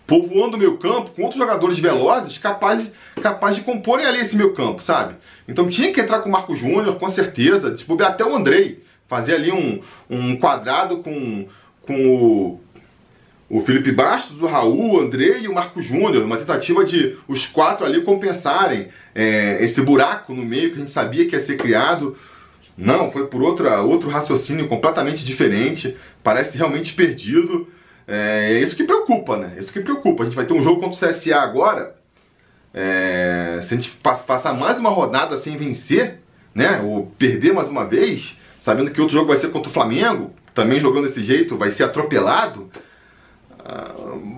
Povoando 0.06 0.58
o 0.58 0.60
meu 0.60 0.78
campo 0.78 1.12
com 1.12 1.24
outros 1.24 1.40
jogadores 1.40 1.80
velozes 1.80 2.38
capazes 2.38 2.92
capaz 3.22 3.56
de 3.56 3.62
comporem 3.62 4.06
ali 4.06 4.20
esse 4.20 4.36
meu 4.36 4.54
campo, 4.54 4.84
sabe? 4.84 5.16
Então 5.48 5.70
tinha 5.70 5.94
que 5.94 6.02
entrar 6.02 6.20
com 6.20 6.30
o 6.30 6.32
Marco 6.32 6.56
Júnior, 6.56 6.96
com 6.96 7.10
certeza, 7.10 7.74
tipo, 7.74 8.02
até 8.04 8.26
o 8.26 8.36
Andrei, 8.36 8.84
fazer 9.08 9.36
ali 9.36 9.52
um, 9.52 9.82
um 10.10 10.36
quadrado 10.36 10.98
com, 10.98 11.48
com 11.82 12.08
o, 12.08 12.62
o 13.50 13.62
Felipe 13.62 13.92
Bastos, 13.92 14.42
o 14.42 14.46
Raul, 14.46 14.96
o 14.96 15.00
Andrei 15.00 15.42
e 15.42 15.48
o 15.48 15.54
Marco 15.54 15.82
Júnior, 15.82 16.24
uma 16.24 16.38
tentativa 16.38 16.84
de 16.84 17.18
os 17.28 17.46
quatro 17.46 17.86
ali 17.86 18.02
compensarem 18.02 18.90
é, 19.14 19.64
esse 19.64 19.82
buraco 19.82 20.34
no 20.34 20.44
meio 20.44 20.70
que 20.70 20.76
a 20.76 20.80
gente 20.80 20.92
sabia 20.92 21.28
que 21.28 21.36
ia 21.36 21.40
ser 21.40 21.58
criado. 21.58 22.18
Não, 22.76 23.12
foi 23.12 23.28
por 23.28 23.44
outra, 23.44 23.82
outro 23.82 24.10
raciocínio 24.10 24.68
completamente 24.68 25.24
diferente, 25.24 25.96
parece 26.24 26.58
realmente 26.58 26.94
perdido. 26.94 27.68
É, 28.08 28.54
é 28.54 28.60
isso 28.60 28.76
que 28.76 28.84
preocupa, 28.84 29.38
né? 29.38 29.54
É 29.56 29.60
isso 29.60 29.72
que 29.72 29.80
preocupa. 29.80 30.24
A 30.24 30.26
gente 30.26 30.36
vai 30.36 30.46
ter 30.46 30.54
um 30.54 30.62
jogo 30.62 30.82
contra 30.82 31.08
o 31.08 31.10
CSA 31.10 31.38
agora. 31.38 31.96
É, 32.74 33.60
se 33.62 33.74
a 33.74 33.78
gente 33.78 33.92
passar 33.92 34.54
mais 34.54 34.78
uma 34.78 34.90
rodada 34.90 35.36
sem 35.36 35.56
vencer, 35.56 36.20
né? 36.54 36.82
Ou 36.84 37.08
perder 37.18 37.54
mais 37.54 37.70
uma 37.70 37.86
vez, 37.86 38.38
sabendo 38.60 38.92
que 38.92 39.02
outro 39.02 39.16
jogo 39.16 39.28
vai 39.28 39.38
ser 39.38 39.52
contra 39.52 39.70
o 39.70 39.74
Flamengo, 39.74 40.34
também 40.54 40.80
jogando 40.80 41.08
desse 41.08 41.24
jeito, 41.24 41.58
vai 41.58 41.72
ser 41.72 41.84
atropelado. 41.84 42.70
Ah, 43.60 43.94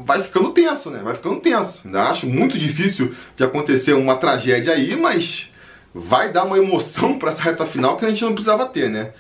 vai 0.06 0.21
ficando 0.21 0.51
tenso, 0.51 0.89
né? 0.89 1.01
Vai 1.04 1.15
ficando 1.15 1.39
tenso. 1.39 1.82
Ainda 1.84 2.04
acho 2.04 2.28
muito 2.28 2.58
difícil 2.58 3.15
de 3.36 3.43
acontecer 3.43 3.93
uma 3.93 4.15
tragédia 4.17 4.73
aí, 4.73 4.95
mas 4.95 5.51
vai 5.93 6.32
dar 6.32 6.43
uma 6.43 6.58
emoção 6.58 7.17
para 7.19 7.32
essa 7.32 7.41
reta 7.41 7.65
final 7.65 7.97
que 7.97 8.06
a 8.06 8.10
gente 8.10 8.23
não 8.23 8.34
precisava 8.34 8.65
ter, 8.65 8.89
né? 8.89 9.12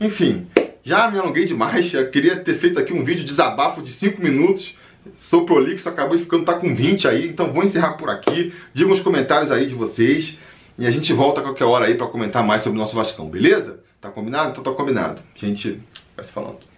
Enfim, 0.00 0.46
já 0.84 1.10
me 1.10 1.18
alonguei 1.18 1.46
demais, 1.46 1.94
eu 1.94 2.10
queria 2.10 2.36
ter 2.36 2.54
feito 2.54 2.78
aqui 2.78 2.92
um 2.92 3.02
vídeo 3.02 3.24
desabafo 3.24 3.82
de 3.82 3.90
5 3.90 4.22
minutos. 4.22 4.76
Sou 5.16 5.46
prolixo, 5.46 5.88
acabou 5.88 6.18
ficando 6.18 6.44
tá 6.44 6.54
com 6.54 6.74
20 6.74 7.08
aí, 7.08 7.28
então 7.28 7.52
vou 7.52 7.64
encerrar 7.64 7.94
por 7.94 8.10
aqui. 8.10 8.52
Diga 8.72 8.90
nos 8.90 9.00
comentários 9.00 9.50
aí 9.50 9.66
de 9.66 9.74
vocês 9.74 10.38
e 10.78 10.86
a 10.86 10.90
gente 10.90 11.12
volta 11.12 11.40
a 11.40 11.42
qualquer 11.42 11.64
hora 11.64 11.86
aí 11.86 11.94
para 11.94 12.06
comentar 12.06 12.44
mais 12.44 12.62
sobre 12.62 12.78
o 12.78 12.80
nosso 12.80 12.94
Vascão, 12.94 13.28
beleza? 13.28 13.80
Tá 14.00 14.10
combinado? 14.10 14.50
Então 14.50 14.62
tá 14.62 14.72
combinado. 14.72 15.22
A 15.34 15.38
gente 15.38 15.80
vai 16.14 16.24
se 16.24 16.32
falando. 16.32 16.73